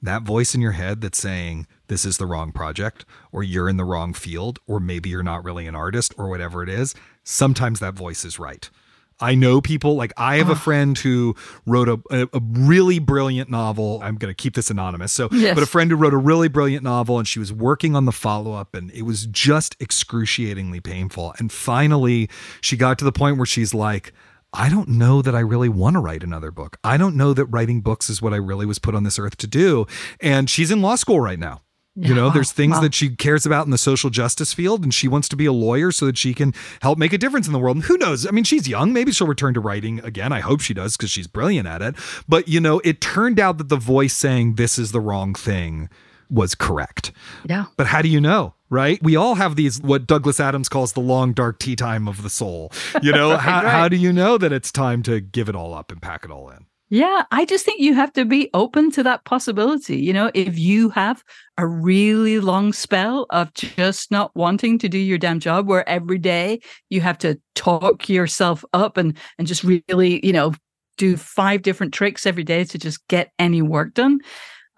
that 0.00 0.22
voice 0.22 0.54
in 0.54 0.60
your 0.60 0.72
head 0.72 1.00
that's 1.00 1.18
saying 1.18 1.66
this 1.88 2.04
is 2.04 2.18
the 2.18 2.26
wrong 2.26 2.52
project 2.52 3.04
or 3.32 3.42
you're 3.42 3.68
in 3.68 3.76
the 3.76 3.84
wrong 3.84 4.14
field 4.14 4.58
or 4.66 4.78
maybe 4.78 5.08
you're 5.08 5.22
not 5.22 5.44
really 5.44 5.66
an 5.66 5.74
artist 5.74 6.14
or 6.16 6.28
whatever 6.28 6.62
it 6.62 6.68
is, 6.68 6.94
sometimes 7.24 7.80
that 7.80 7.94
voice 7.94 8.24
is 8.24 8.38
right. 8.38 8.70
I 9.20 9.34
know 9.34 9.60
people 9.60 9.96
like 9.96 10.12
I 10.16 10.36
have 10.36 10.48
a 10.48 10.54
friend 10.56 10.96
who 10.96 11.34
wrote 11.66 11.88
a, 11.88 12.00
a, 12.10 12.28
a 12.32 12.40
really 12.40 12.98
brilliant 12.98 13.50
novel. 13.50 14.00
I'm 14.02 14.16
going 14.16 14.30
to 14.32 14.34
keep 14.34 14.54
this 14.54 14.70
anonymous. 14.70 15.12
So, 15.12 15.28
yes. 15.32 15.54
but 15.54 15.62
a 15.62 15.66
friend 15.66 15.90
who 15.90 15.96
wrote 15.96 16.14
a 16.14 16.18
really 16.18 16.48
brilliant 16.48 16.84
novel 16.84 17.18
and 17.18 17.26
she 17.26 17.38
was 17.38 17.52
working 17.52 17.96
on 17.96 18.04
the 18.04 18.12
follow 18.12 18.52
up 18.52 18.74
and 18.74 18.90
it 18.92 19.02
was 19.02 19.26
just 19.26 19.76
excruciatingly 19.80 20.80
painful. 20.80 21.34
And 21.38 21.50
finally, 21.50 22.28
she 22.60 22.76
got 22.76 22.98
to 23.00 23.04
the 23.04 23.12
point 23.12 23.38
where 23.38 23.46
she's 23.46 23.74
like, 23.74 24.12
I 24.52 24.68
don't 24.70 24.88
know 24.88 25.20
that 25.22 25.34
I 25.34 25.40
really 25.40 25.68
want 25.68 25.94
to 25.94 26.00
write 26.00 26.22
another 26.22 26.50
book. 26.50 26.78
I 26.82 26.96
don't 26.96 27.16
know 27.16 27.34
that 27.34 27.46
writing 27.46 27.80
books 27.80 28.08
is 28.08 28.22
what 28.22 28.32
I 28.32 28.36
really 28.36 28.66
was 28.66 28.78
put 28.78 28.94
on 28.94 29.02
this 29.02 29.18
earth 29.18 29.36
to 29.38 29.46
do. 29.46 29.86
And 30.20 30.48
she's 30.48 30.70
in 30.70 30.80
law 30.80 30.94
school 30.94 31.20
right 31.20 31.38
now. 31.38 31.62
You 32.00 32.14
know, 32.14 32.30
there's 32.30 32.52
things 32.52 32.74
wow. 32.74 32.80
that 32.82 32.94
she 32.94 33.10
cares 33.10 33.44
about 33.44 33.64
in 33.64 33.72
the 33.72 33.78
social 33.78 34.08
justice 34.08 34.54
field, 34.54 34.84
and 34.84 34.94
she 34.94 35.08
wants 35.08 35.28
to 35.30 35.36
be 35.36 35.46
a 35.46 35.52
lawyer 35.52 35.90
so 35.90 36.06
that 36.06 36.16
she 36.16 36.32
can 36.32 36.54
help 36.80 36.96
make 36.96 37.12
a 37.12 37.18
difference 37.18 37.48
in 37.48 37.52
the 37.52 37.58
world. 37.58 37.78
And 37.78 37.84
who 37.84 37.98
knows? 37.98 38.26
I 38.26 38.30
mean, 38.30 38.44
she's 38.44 38.68
young. 38.68 38.92
Maybe 38.92 39.10
she'll 39.10 39.26
return 39.26 39.54
to 39.54 39.60
writing 39.60 39.98
again. 40.00 40.32
I 40.32 40.40
hope 40.40 40.60
she 40.60 40.74
does 40.74 40.96
because 40.96 41.10
she's 41.10 41.26
brilliant 41.26 41.66
at 41.66 41.82
it. 41.82 41.96
But, 42.28 42.46
you 42.46 42.60
know, 42.60 42.80
it 42.84 43.00
turned 43.00 43.40
out 43.40 43.58
that 43.58 43.68
the 43.68 43.76
voice 43.76 44.14
saying 44.14 44.54
this 44.54 44.78
is 44.78 44.92
the 44.92 45.00
wrong 45.00 45.34
thing 45.34 45.88
was 46.30 46.54
correct. 46.54 47.10
Yeah. 47.48 47.66
But 47.76 47.88
how 47.88 48.02
do 48.02 48.08
you 48.08 48.20
know? 48.20 48.54
Right? 48.70 49.02
We 49.02 49.16
all 49.16 49.36
have 49.36 49.56
these, 49.56 49.80
what 49.80 50.06
Douglas 50.06 50.38
Adams 50.38 50.68
calls 50.68 50.92
the 50.92 51.00
long, 51.00 51.32
dark 51.32 51.58
tea 51.58 51.74
time 51.74 52.06
of 52.06 52.22
the 52.22 52.30
soul. 52.30 52.70
You 53.02 53.12
know, 53.12 53.30
right, 53.30 53.40
how, 53.40 53.62
right. 53.62 53.72
how 53.72 53.88
do 53.88 53.96
you 53.96 54.12
know 54.12 54.36
that 54.36 54.52
it's 54.52 54.70
time 54.70 55.02
to 55.04 55.20
give 55.20 55.48
it 55.48 55.56
all 55.56 55.72
up 55.72 55.90
and 55.90 56.02
pack 56.02 56.24
it 56.24 56.30
all 56.30 56.50
in? 56.50 56.66
Yeah, 56.90 57.24
I 57.30 57.44
just 57.44 57.66
think 57.66 57.80
you 57.80 57.94
have 57.94 58.12
to 58.14 58.24
be 58.24 58.48
open 58.54 58.90
to 58.92 59.02
that 59.02 59.24
possibility. 59.24 59.98
You 59.98 60.14
know, 60.14 60.30
if 60.34 60.58
you 60.58 60.88
have 60.90 61.22
a 61.58 61.66
really 61.66 62.40
long 62.40 62.72
spell 62.72 63.26
of 63.28 63.52
just 63.52 64.10
not 64.10 64.34
wanting 64.34 64.78
to 64.78 64.88
do 64.88 64.96
your 64.98 65.18
damn 65.18 65.38
job 65.38 65.66
where 65.68 65.86
every 65.86 66.18
day 66.18 66.60
you 66.88 67.02
have 67.02 67.18
to 67.18 67.38
talk 67.54 68.08
yourself 68.08 68.64
up 68.72 68.96
and 68.96 69.18
and 69.38 69.46
just 69.46 69.64
really, 69.64 70.24
you 70.26 70.32
know, 70.32 70.54
do 70.96 71.16
five 71.18 71.60
different 71.62 71.92
tricks 71.92 72.24
every 72.26 72.44
day 72.44 72.64
to 72.64 72.78
just 72.78 73.06
get 73.08 73.32
any 73.38 73.60
work 73.60 73.92
done. 73.92 74.20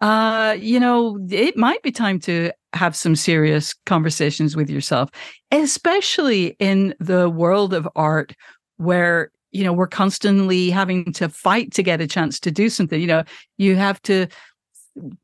Uh, 0.00 0.56
you 0.58 0.80
know, 0.80 1.18
it 1.30 1.56
might 1.56 1.82
be 1.82 1.92
time 1.92 2.18
to 2.20 2.50
have 2.72 2.96
some 2.96 3.16
serious 3.16 3.74
conversations 3.86 4.56
with 4.56 4.70
yourself, 4.70 5.10
especially 5.52 6.56
in 6.58 6.94
the 7.00 7.28
world 7.30 7.74
of 7.74 7.88
art 7.96 8.34
where 8.78 9.30
you 9.52 9.64
know 9.64 9.72
we're 9.72 9.86
constantly 9.86 10.70
having 10.70 11.12
to 11.12 11.28
fight 11.28 11.72
to 11.72 11.82
get 11.82 12.00
a 12.00 12.06
chance 12.06 12.38
to 12.40 12.50
do 12.50 12.68
something 12.68 13.00
you 13.00 13.06
know 13.06 13.24
you 13.58 13.76
have 13.76 14.00
to 14.02 14.26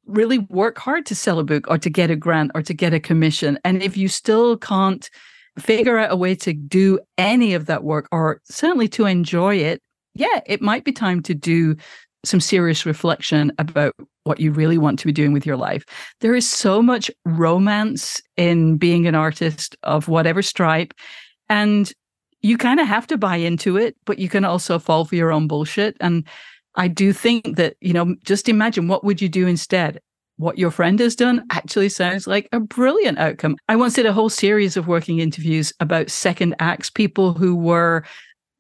really 0.07 0.39
work 0.39 0.79
hard 0.79 1.05
to 1.07 1.15
sell 1.15 1.39
a 1.39 1.45
book 1.45 1.67
or 1.69 1.79
to 1.79 1.91
get 1.91 2.11
a 2.11 2.17
grant 2.17 2.51
or 2.55 2.63
to 2.63 2.75
get 2.75 2.95
a 2.95 3.01
commission 3.01 3.59
and 3.65 3.83
if 3.83 3.97
you 3.97 4.09
still 4.09 4.57
can't 4.57 5.11
figure 5.59 5.99
out 5.99 6.13
a 6.13 6.17
way 6.17 6.35
to 6.35 6.53
do 6.53 6.99
any 7.19 7.55
of 7.55 7.67
that 7.67 7.83
work 7.83 8.09
or 8.13 8.41
certainly 8.45 8.89
to 8.89 9.07
enjoy 9.07 9.57
it 9.57 9.81
yeah 10.15 10.41
it 10.47 10.63
might 10.63 10.85
be 10.85 10.93
time 10.93 11.23
to 11.23 11.35
do 11.35 11.77
some 12.25 12.41
serious 12.41 12.85
reflection 12.85 13.53
about 13.59 13.95
what 14.25 14.41
you 14.41 14.51
really 14.51 14.79
want 14.79 14.99
to 14.99 15.07
be 15.07 15.13
doing 15.13 15.33
with 15.33 15.47
your 15.47 15.57
life. 15.57 15.85
There 16.21 16.35
is 16.35 16.51
so 16.51 16.83
much 16.83 17.11
romance 17.25 18.21
in 18.37 18.77
being 18.77 19.07
an 19.07 19.15
artist 19.15 19.77
of 19.85 20.09
whatever 20.09 20.43
stripe. 20.43 20.93
And 21.49 21.93
you 22.47 22.57
kind 22.57 22.79
of 22.79 22.87
have 22.87 23.09
to 23.09 23.19
buy 23.19 23.37
into 23.37 23.77
it, 23.77 23.97
but 24.05 24.21
you 24.21 24.29
can 24.29 24.45
also 24.45 24.79
fall 24.79 25.05
for 25.05 25.17
your 25.17 25.33
own 25.33 25.49
bullshit. 25.49 25.97
And 26.01 26.25
I 26.77 26.87
do 26.87 27.13
think 27.13 27.57
that, 27.57 27.77
you 27.81 27.93
know, 27.93 28.15
just 28.23 28.49
imagine 28.49 28.87
what 28.87 29.03
would 29.03 29.21
you 29.21 29.29
do 29.29 29.49
instead? 29.49 30.01
What 30.37 30.57
your 30.57 30.71
friend 30.71 31.01
has 31.01 31.17
done 31.17 31.45
actually 31.51 31.89
sounds 31.89 32.29
like 32.29 32.49
a 32.53 32.61
brilliant 32.61 33.19
outcome. 33.19 33.57
I 33.69 33.75
once 33.75 33.95
did 33.95 34.07
a 34.07 34.13
whole 34.13 34.29
series 34.29 34.77
of 34.77 34.87
working 34.87 35.19
interviews 35.19 35.73
about 35.81 36.11
second 36.11 36.55
acts, 36.61 36.89
people 36.89 37.33
who 37.33 37.57
were 37.57 38.05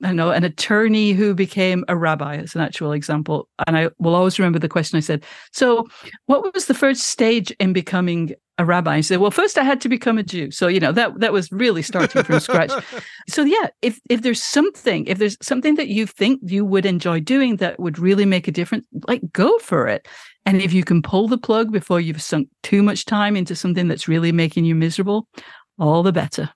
I 0.02 0.12
know 0.12 0.30
an 0.30 0.44
attorney 0.44 1.12
who 1.12 1.34
became 1.34 1.84
a 1.88 1.96
rabbi 1.96 2.36
as 2.36 2.54
an 2.54 2.60
actual 2.60 2.92
example. 2.92 3.48
And 3.66 3.76
I 3.76 3.90
will 3.98 4.14
always 4.14 4.38
remember 4.38 4.58
the 4.58 4.68
question 4.68 4.96
I 4.96 5.00
said, 5.00 5.24
So, 5.52 5.86
what 6.26 6.54
was 6.54 6.66
the 6.66 6.74
first 6.74 7.04
stage 7.04 7.50
in 7.52 7.72
becoming 7.72 8.34
a 8.58 8.64
rabbi? 8.64 8.96
He 8.96 9.02
said, 9.02 9.20
Well, 9.20 9.30
first 9.30 9.56
I 9.56 9.64
had 9.64 9.80
to 9.82 9.88
become 9.88 10.18
a 10.18 10.22
Jew. 10.22 10.50
So, 10.50 10.68
you 10.68 10.80
know, 10.80 10.92
that 10.92 11.18
that 11.20 11.32
was 11.32 11.50
really 11.50 11.82
starting 11.82 12.22
from 12.22 12.40
scratch. 12.40 12.72
So 13.28 13.42
yeah, 13.42 13.68
if 13.82 14.00
if 14.08 14.22
there's 14.22 14.42
something, 14.42 15.04
if 15.06 15.18
there's 15.18 15.36
something 15.42 15.74
that 15.74 15.88
you 15.88 16.06
think 16.06 16.40
you 16.44 16.64
would 16.64 16.86
enjoy 16.86 17.18
doing 17.18 17.56
that 17.56 17.80
would 17.80 17.98
really 17.98 18.24
make 18.24 18.46
a 18.46 18.52
difference, 18.52 18.86
like 19.08 19.20
go 19.32 19.58
for 19.58 19.88
it. 19.88 20.06
And 20.44 20.62
if 20.62 20.72
you 20.72 20.84
can 20.84 21.02
pull 21.02 21.26
the 21.26 21.38
plug 21.38 21.72
before 21.72 22.00
you've 22.00 22.22
sunk 22.22 22.48
too 22.62 22.84
much 22.84 23.04
time 23.04 23.34
into 23.34 23.56
something 23.56 23.88
that's 23.88 24.06
really 24.06 24.30
making 24.30 24.64
you 24.64 24.76
miserable, 24.76 25.26
all 25.76 26.04
the 26.04 26.12
better. 26.12 26.50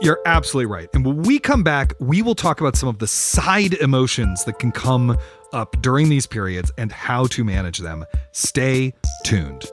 You're 0.00 0.20
absolutely 0.26 0.66
right. 0.66 0.88
And 0.92 1.04
when 1.04 1.22
we 1.22 1.38
come 1.38 1.62
back, 1.62 1.92
we 2.00 2.20
will 2.20 2.34
talk 2.34 2.60
about 2.60 2.76
some 2.76 2.88
of 2.88 2.98
the 2.98 3.06
side 3.06 3.74
emotions 3.74 4.44
that 4.44 4.58
can 4.58 4.72
come 4.72 5.16
up 5.52 5.80
during 5.80 6.08
these 6.08 6.26
periods 6.26 6.72
and 6.76 6.90
how 6.90 7.26
to 7.28 7.44
manage 7.44 7.78
them. 7.78 8.04
Stay 8.32 8.92
tuned. 9.24 9.64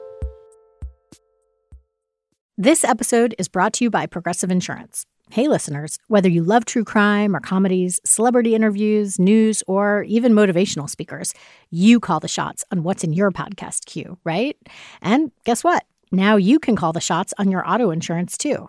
This 2.56 2.84
episode 2.84 3.34
is 3.38 3.48
brought 3.48 3.72
to 3.74 3.84
you 3.84 3.90
by 3.90 4.06
Progressive 4.06 4.50
Insurance. 4.50 5.04
Hey, 5.30 5.48
listeners, 5.48 5.98
whether 6.08 6.28
you 6.28 6.44
love 6.44 6.66
true 6.66 6.84
crime 6.84 7.34
or 7.34 7.40
comedies, 7.40 7.98
celebrity 8.04 8.54
interviews, 8.54 9.18
news, 9.18 9.62
or 9.66 10.04
even 10.04 10.34
motivational 10.34 10.88
speakers, 10.88 11.34
you 11.70 11.98
call 11.98 12.20
the 12.20 12.28
shots 12.28 12.64
on 12.70 12.82
what's 12.82 13.02
in 13.02 13.12
your 13.12 13.32
podcast 13.32 13.86
queue, 13.86 14.18
right? 14.24 14.56
And 15.00 15.32
guess 15.44 15.64
what? 15.64 15.84
Now 16.12 16.36
you 16.36 16.58
can 16.60 16.76
call 16.76 16.92
the 16.92 17.00
shots 17.00 17.32
on 17.38 17.50
your 17.50 17.68
auto 17.68 17.90
insurance 17.90 18.36
too. 18.36 18.68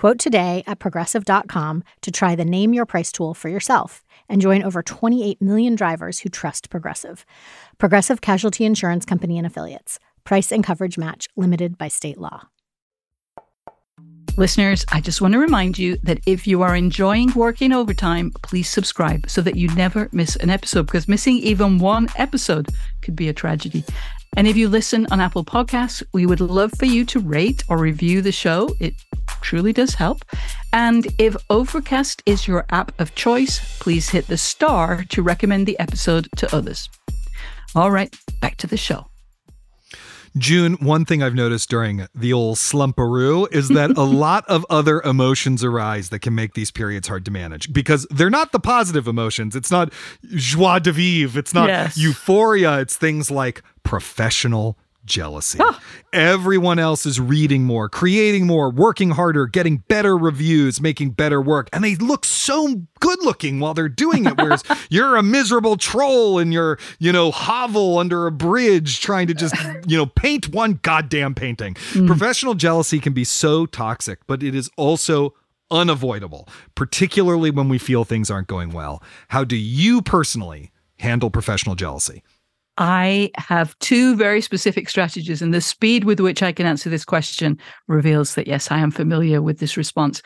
Quote 0.00 0.18
today 0.18 0.64
at 0.66 0.78
progressive.com 0.78 1.84
to 2.00 2.10
try 2.10 2.34
the 2.34 2.42
Name 2.42 2.72
Your 2.72 2.86
Price 2.86 3.12
tool 3.12 3.34
for 3.34 3.50
yourself 3.50 4.02
and 4.30 4.40
join 4.40 4.62
over 4.62 4.82
28 4.82 5.42
million 5.42 5.74
drivers 5.74 6.20
who 6.20 6.30
trust 6.30 6.70
Progressive. 6.70 7.26
Progressive 7.76 8.22
Casualty 8.22 8.64
Insurance 8.64 9.04
Company 9.04 9.36
and 9.36 9.46
Affiliates. 9.46 9.98
Price 10.24 10.50
and 10.52 10.64
coverage 10.64 10.96
match 10.96 11.28
limited 11.36 11.76
by 11.76 11.88
state 11.88 12.16
law. 12.16 12.48
Listeners, 14.38 14.86
I 14.90 15.02
just 15.02 15.20
want 15.20 15.34
to 15.34 15.38
remind 15.38 15.78
you 15.78 15.98
that 16.02 16.20
if 16.24 16.46
you 16.46 16.62
are 16.62 16.74
enjoying 16.74 17.30
working 17.34 17.70
overtime, 17.70 18.32
please 18.42 18.70
subscribe 18.70 19.28
so 19.28 19.42
that 19.42 19.56
you 19.56 19.68
never 19.74 20.08
miss 20.12 20.34
an 20.36 20.48
episode 20.48 20.86
because 20.86 21.08
missing 21.08 21.36
even 21.36 21.78
one 21.78 22.08
episode 22.16 22.68
could 23.02 23.16
be 23.16 23.28
a 23.28 23.34
tragedy. 23.34 23.84
And 24.36 24.46
if 24.46 24.56
you 24.56 24.68
listen 24.68 25.06
on 25.10 25.20
Apple 25.20 25.44
Podcasts, 25.44 26.02
we 26.12 26.24
would 26.24 26.40
love 26.40 26.72
for 26.78 26.86
you 26.86 27.04
to 27.06 27.20
rate 27.20 27.64
or 27.68 27.78
review 27.78 28.22
the 28.22 28.32
show. 28.32 28.74
It 28.80 28.94
truly 29.42 29.72
does 29.72 29.94
help. 29.94 30.24
And 30.72 31.08
if 31.18 31.36
Overcast 31.50 32.22
is 32.26 32.46
your 32.46 32.64
app 32.70 32.98
of 33.00 33.14
choice, 33.14 33.78
please 33.80 34.08
hit 34.08 34.28
the 34.28 34.38
star 34.38 35.04
to 35.08 35.22
recommend 35.22 35.66
the 35.66 35.78
episode 35.78 36.28
to 36.36 36.54
others. 36.54 36.88
All 37.74 37.90
right, 37.90 38.14
back 38.40 38.56
to 38.58 38.66
the 38.66 38.76
show. 38.76 39.09
June, 40.36 40.74
one 40.74 41.04
thing 41.04 41.22
I've 41.22 41.34
noticed 41.34 41.68
during 41.68 42.06
the 42.14 42.32
old 42.32 42.56
slumparoo 42.56 43.52
is 43.52 43.68
that 43.68 43.90
a 43.90 44.02
lot 44.04 44.44
of 44.48 44.64
other 44.70 45.00
emotions 45.02 45.64
arise 45.64 46.10
that 46.10 46.20
can 46.20 46.34
make 46.34 46.54
these 46.54 46.70
periods 46.70 47.08
hard 47.08 47.24
to 47.24 47.30
manage 47.30 47.72
because 47.72 48.06
they're 48.10 48.30
not 48.30 48.52
the 48.52 48.60
positive 48.60 49.08
emotions. 49.08 49.56
It's 49.56 49.70
not 49.70 49.92
joie 50.34 50.78
de 50.78 50.92
vivre, 50.92 51.38
it's 51.38 51.54
not 51.54 51.68
yes. 51.68 51.96
euphoria, 51.96 52.78
it's 52.80 52.96
things 52.96 53.30
like 53.30 53.62
professional 53.82 54.78
jealousy. 55.04 55.58
Everyone 56.12 56.78
else 56.78 57.06
is 57.06 57.20
reading 57.20 57.64
more, 57.64 57.88
creating 57.88 58.46
more, 58.46 58.70
working 58.70 59.10
harder, 59.10 59.46
getting 59.46 59.78
better 59.78 60.16
reviews, 60.16 60.80
making 60.80 61.10
better 61.10 61.40
work, 61.40 61.68
and 61.72 61.82
they 61.84 61.96
look 61.96 62.24
so 62.24 62.82
good 63.00 63.22
looking 63.22 63.60
while 63.60 63.74
they're 63.74 63.88
doing 63.88 64.26
it. 64.26 64.36
Whereas 64.36 64.62
you're 64.90 65.16
a 65.16 65.22
miserable 65.22 65.76
troll 65.76 66.38
in 66.38 66.52
your, 66.52 66.78
you 66.98 67.12
know, 67.12 67.30
hovel 67.30 67.98
under 67.98 68.26
a 68.26 68.32
bridge 68.32 69.00
trying 69.00 69.26
to 69.28 69.34
just, 69.34 69.54
you 69.86 69.96
know, 69.96 70.06
paint 70.06 70.48
one 70.48 70.80
goddamn 70.82 71.34
painting. 71.34 71.74
Mm. 71.92 72.06
Professional 72.06 72.54
jealousy 72.54 72.98
can 73.00 73.12
be 73.12 73.24
so 73.24 73.66
toxic, 73.66 74.20
but 74.26 74.42
it 74.42 74.54
is 74.54 74.70
also 74.76 75.34
unavoidable, 75.70 76.48
particularly 76.74 77.50
when 77.50 77.68
we 77.68 77.78
feel 77.78 78.04
things 78.04 78.30
aren't 78.30 78.48
going 78.48 78.70
well. 78.70 79.02
How 79.28 79.44
do 79.44 79.56
you 79.56 80.02
personally 80.02 80.72
handle 80.98 81.30
professional 81.30 81.74
jealousy? 81.74 82.22
I 82.80 83.30
have 83.36 83.78
two 83.80 84.16
very 84.16 84.40
specific 84.40 84.88
strategies, 84.88 85.42
and 85.42 85.52
the 85.52 85.60
speed 85.60 86.04
with 86.04 86.18
which 86.18 86.42
I 86.42 86.50
can 86.50 86.64
answer 86.64 86.88
this 86.88 87.04
question 87.04 87.58
reveals 87.88 88.34
that, 88.34 88.46
yes, 88.46 88.70
I 88.70 88.78
am 88.78 88.90
familiar 88.90 89.42
with 89.42 89.58
this 89.58 89.76
response. 89.76 90.22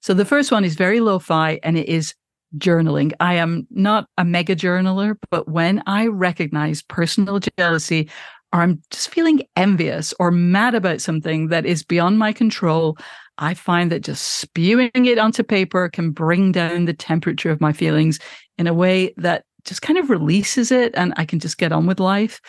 So 0.00 0.14
the 0.14 0.24
first 0.24 0.50
one 0.50 0.64
is 0.64 0.74
very 0.74 1.00
lo 1.00 1.18
fi, 1.18 1.60
and 1.62 1.76
it 1.76 1.86
is 1.86 2.14
journaling. 2.56 3.12
I 3.20 3.34
am 3.34 3.66
not 3.70 4.06
a 4.16 4.24
mega 4.24 4.56
journaler, 4.56 5.16
but 5.30 5.48
when 5.50 5.82
I 5.86 6.06
recognize 6.06 6.80
personal 6.80 7.40
jealousy, 7.58 8.08
or 8.54 8.62
I'm 8.62 8.80
just 8.90 9.10
feeling 9.10 9.42
envious 9.54 10.14
or 10.18 10.30
mad 10.30 10.74
about 10.74 11.02
something 11.02 11.48
that 11.48 11.66
is 11.66 11.84
beyond 11.84 12.18
my 12.18 12.32
control, 12.32 12.96
I 13.36 13.52
find 13.52 13.92
that 13.92 14.00
just 14.00 14.26
spewing 14.38 14.90
it 14.94 15.18
onto 15.18 15.42
paper 15.42 15.90
can 15.90 16.12
bring 16.12 16.52
down 16.52 16.86
the 16.86 16.94
temperature 16.94 17.50
of 17.50 17.60
my 17.60 17.74
feelings 17.74 18.18
in 18.56 18.66
a 18.66 18.72
way 18.72 19.12
that 19.18 19.44
just 19.68 19.82
kind 19.82 19.98
of 19.98 20.10
releases 20.10 20.72
it 20.72 20.94
and 20.96 21.12
I 21.16 21.24
can 21.24 21.38
just 21.38 21.58
get 21.58 21.72
on 21.72 21.86
with 21.86 22.00
life. 22.00 22.40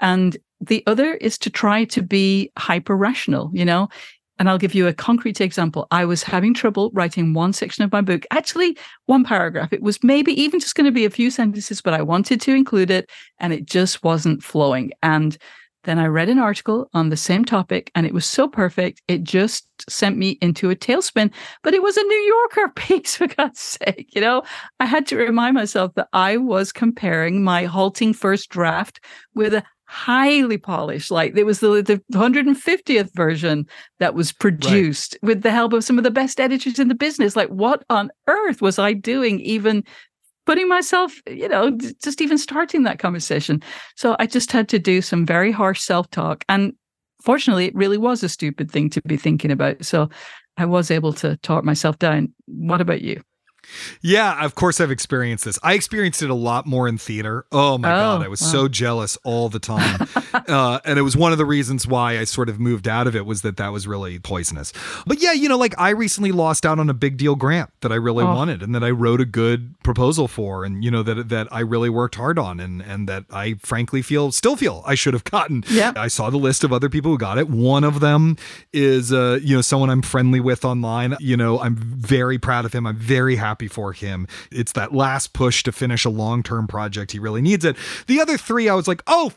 And 0.00 0.36
the 0.60 0.82
other 0.86 1.14
is 1.14 1.38
to 1.38 1.50
try 1.50 1.84
to 1.84 2.02
be 2.02 2.50
hyper 2.58 2.96
rational, 2.96 3.50
you 3.52 3.64
know? 3.64 3.88
And 4.38 4.48
I'll 4.48 4.58
give 4.58 4.74
you 4.74 4.88
a 4.88 4.94
concrete 4.94 5.40
example. 5.40 5.86
I 5.90 6.04
was 6.04 6.22
having 6.22 6.54
trouble 6.54 6.90
writing 6.94 7.34
one 7.34 7.52
section 7.52 7.84
of 7.84 7.92
my 7.92 8.00
book, 8.00 8.24
actually, 8.32 8.76
one 9.06 9.22
paragraph. 9.22 9.72
It 9.72 9.82
was 9.82 10.02
maybe 10.02 10.32
even 10.40 10.58
just 10.58 10.74
going 10.74 10.86
to 10.86 10.90
be 10.90 11.04
a 11.04 11.10
few 11.10 11.30
sentences, 11.30 11.80
but 11.80 11.94
I 11.94 12.02
wanted 12.02 12.40
to 12.40 12.54
include 12.54 12.90
it 12.90 13.10
and 13.38 13.52
it 13.52 13.66
just 13.66 14.02
wasn't 14.02 14.42
flowing. 14.42 14.90
And 15.02 15.36
then 15.84 15.98
I 15.98 16.06
read 16.06 16.28
an 16.28 16.38
article 16.38 16.88
on 16.94 17.08
the 17.08 17.16
same 17.16 17.44
topic 17.44 17.90
and 17.94 18.06
it 18.06 18.14
was 18.14 18.26
so 18.26 18.48
perfect. 18.48 19.02
It 19.08 19.22
just 19.22 19.66
sent 19.88 20.16
me 20.16 20.38
into 20.40 20.70
a 20.70 20.76
tailspin, 20.76 21.32
but 21.62 21.74
it 21.74 21.82
was 21.82 21.96
a 21.96 22.02
New 22.02 22.14
Yorker 22.14 22.72
piece, 22.76 23.16
for 23.16 23.26
God's 23.26 23.60
sake. 23.60 24.08
You 24.14 24.20
know, 24.20 24.42
I 24.80 24.86
had 24.86 25.06
to 25.08 25.16
remind 25.16 25.54
myself 25.54 25.94
that 25.94 26.08
I 26.12 26.36
was 26.36 26.72
comparing 26.72 27.42
my 27.42 27.64
halting 27.64 28.14
first 28.14 28.48
draft 28.48 29.04
with 29.34 29.54
a 29.54 29.64
highly 29.92 30.56
polished, 30.56 31.10
like 31.10 31.36
it 31.36 31.44
was 31.44 31.60
the, 31.60 31.82
the 31.82 32.02
150th 32.14 33.14
version 33.14 33.66
that 33.98 34.14
was 34.14 34.32
produced 34.32 35.18
right. 35.22 35.28
with 35.28 35.42
the 35.42 35.50
help 35.50 35.74
of 35.74 35.84
some 35.84 35.98
of 35.98 36.04
the 36.04 36.10
best 36.10 36.40
editors 36.40 36.78
in 36.78 36.88
the 36.88 36.94
business. 36.94 37.36
Like, 37.36 37.50
what 37.50 37.84
on 37.90 38.10
earth 38.26 38.62
was 38.62 38.78
I 38.78 38.94
doing 38.94 39.40
even 39.40 39.84
putting 40.52 40.68
myself, 40.68 41.18
you 41.26 41.48
know, 41.48 41.70
just 42.04 42.20
even 42.20 42.36
starting 42.36 42.82
that 42.82 42.98
conversation. 42.98 43.62
So 43.96 44.16
I 44.18 44.26
just 44.26 44.52
had 44.52 44.68
to 44.68 44.78
do 44.78 45.00
some 45.00 45.24
very 45.24 45.50
harsh 45.50 45.80
self 45.80 46.10
talk. 46.10 46.44
And 46.46 46.74
fortunately, 47.22 47.64
it 47.64 47.74
really 47.74 47.96
was 47.96 48.22
a 48.22 48.28
stupid 48.28 48.70
thing 48.70 48.90
to 48.90 49.00
be 49.06 49.16
thinking 49.16 49.50
about. 49.50 49.82
So 49.82 50.10
I 50.58 50.66
was 50.66 50.90
able 50.90 51.14
to 51.14 51.38
talk 51.38 51.64
myself 51.64 51.98
down. 51.98 52.34
What 52.44 52.82
about 52.82 53.00
you? 53.00 53.22
Yeah, 54.00 54.44
of 54.44 54.54
course 54.54 54.80
I've 54.80 54.90
experienced 54.90 55.44
this. 55.44 55.58
I 55.62 55.74
experienced 55.74 56.22
it 56.22 56.30
a 56.30 56.34
lot 56.34 56.66
more 56.66 56.88
in 56.88 56.98
theater. 56.98 57.46
Oh 57.52 57.78
my 57.78 57.92
oh, 57.92 57.96
god, 57.96 58.24
I 58.24 58.28
was 58.28 58.42
wow. 58.42 58.48
so 58.48 58.68
jealous 58.68 59.16
all 59.24 59.48
the 59.48 59.58
time, 59.58 60.08
uh, 60.48 60.80
and 60.84 60.98
it 60.98 61.02
was 61.02 61.16
one 61.16 61.32
of 61.32 61.38
the 61.38 61.44
reasons 61.44 61.86
why 61.86 62.18
I 62.18 62.24
sort 62.24 62.48
of 62.48 62.58
moved 62.58 62.88
out 62.88 63.06
of 63.06 63.14
it 63.14 63.24
was 63.24 63.42
that 63.42 63.56
that 63.58 63.68
was 63.68 63.86
really 63.86 64.18
poisonous. 64.18 64.72
But 65.06 65.22
yeah, 65.22 65.32
you 65.32 65.48
know, 65.48 65.56
like 65.56 65.78
I 65.78 65.90
recently 65.90 66.32
lost 66.32 66.66
out 66.66 66.78
on 66.78 66.90
a 66.90 66.94
big 66.94 67.16
deal 67.16 67.36
grant 67.36 67.70
that 67.80 67.92
I 67.92 67.96
really 67.96 68.24
oh. 68.24 68.34
wanted 68.34 68.62
and 68.62 68.74
that 68.74 68.82
I 68.82 68.90
wrote 68.90 69.20
a 69.20 69.24
good 69.24 69.74
proposal 69.82 70.28
for, 70.28 70.64
and 70.64 70.82
you 70.82 70.90
know 70.90 71.02
that 71.02 71.28
that 71.28 71.48
I 71.52 71.60
really 71.60 71.90
worked 71.90 72.16
hard 72.16 72.38
on, 72.38 72.60
and 72.60 72.82
and 72.82 73.08
that 73.08 73.24
I 73.30 73.54
frankly 73.54 74.02
feel 74.02 74.32
still 74.32 74.56
feel 74.56 74.82
I 74.86 74.94
should 74.94 75.14
have 75.14 75.24
gotten. 75.24 75.64
Yeah, 75.70 75.92
I 75.96 76.08
saw 76.08 76.30
the 76.30 76.36
list 76.36 76.64
of 76.64 76.72
other 76.72 76.88
people 76.88 77.12
who 77.12 77.18
got 77.18 77.38
it. 77.38 77.48
One 77.48 77.84
of 77.84 78.00
them 78.00 78.36
is 78.72 79.12
uh, 79.12 79.38
you 79.42 79.56
know 79.56 79.62
someone 79.62 79.90
I'm 79.90 80.02
friendly 80.02 80.40
with 80.40 80.64
online. 80.64 81.16
You 81.20 81.36
know, 81.36 81.60
I'm 81.60 81.76
very 81.76 82.38
proud 82.38 82.64
of 82.64 82.72
him. 82.72 82.86
I'm 82.86 82.96
very 82.96 83.36
happy 83.36 83.51
happy 83.52 83.68
for 83.68 83.92
him. 83.92 84.26
It's 84.50 84.72
that 84.72 84.94
last 84.94 85.34
push 85.34 85.62
to 85.64 85.72
finish 85.72 86.06
a 86.06 86.10
long 86.10 86.42
term 86.42 86.66
project. 86.66 87.12
He 87.12 87.18
really 87.18 87.42
needs 87.42 87.66
it. 87.66 87.76
The 88.06 88.18
other 88.18 88.38
three, 88.38 88.66
I 88.66 88.74
was 88.74 88.88
like, 88.88 89.02
oh, 89.06 89.32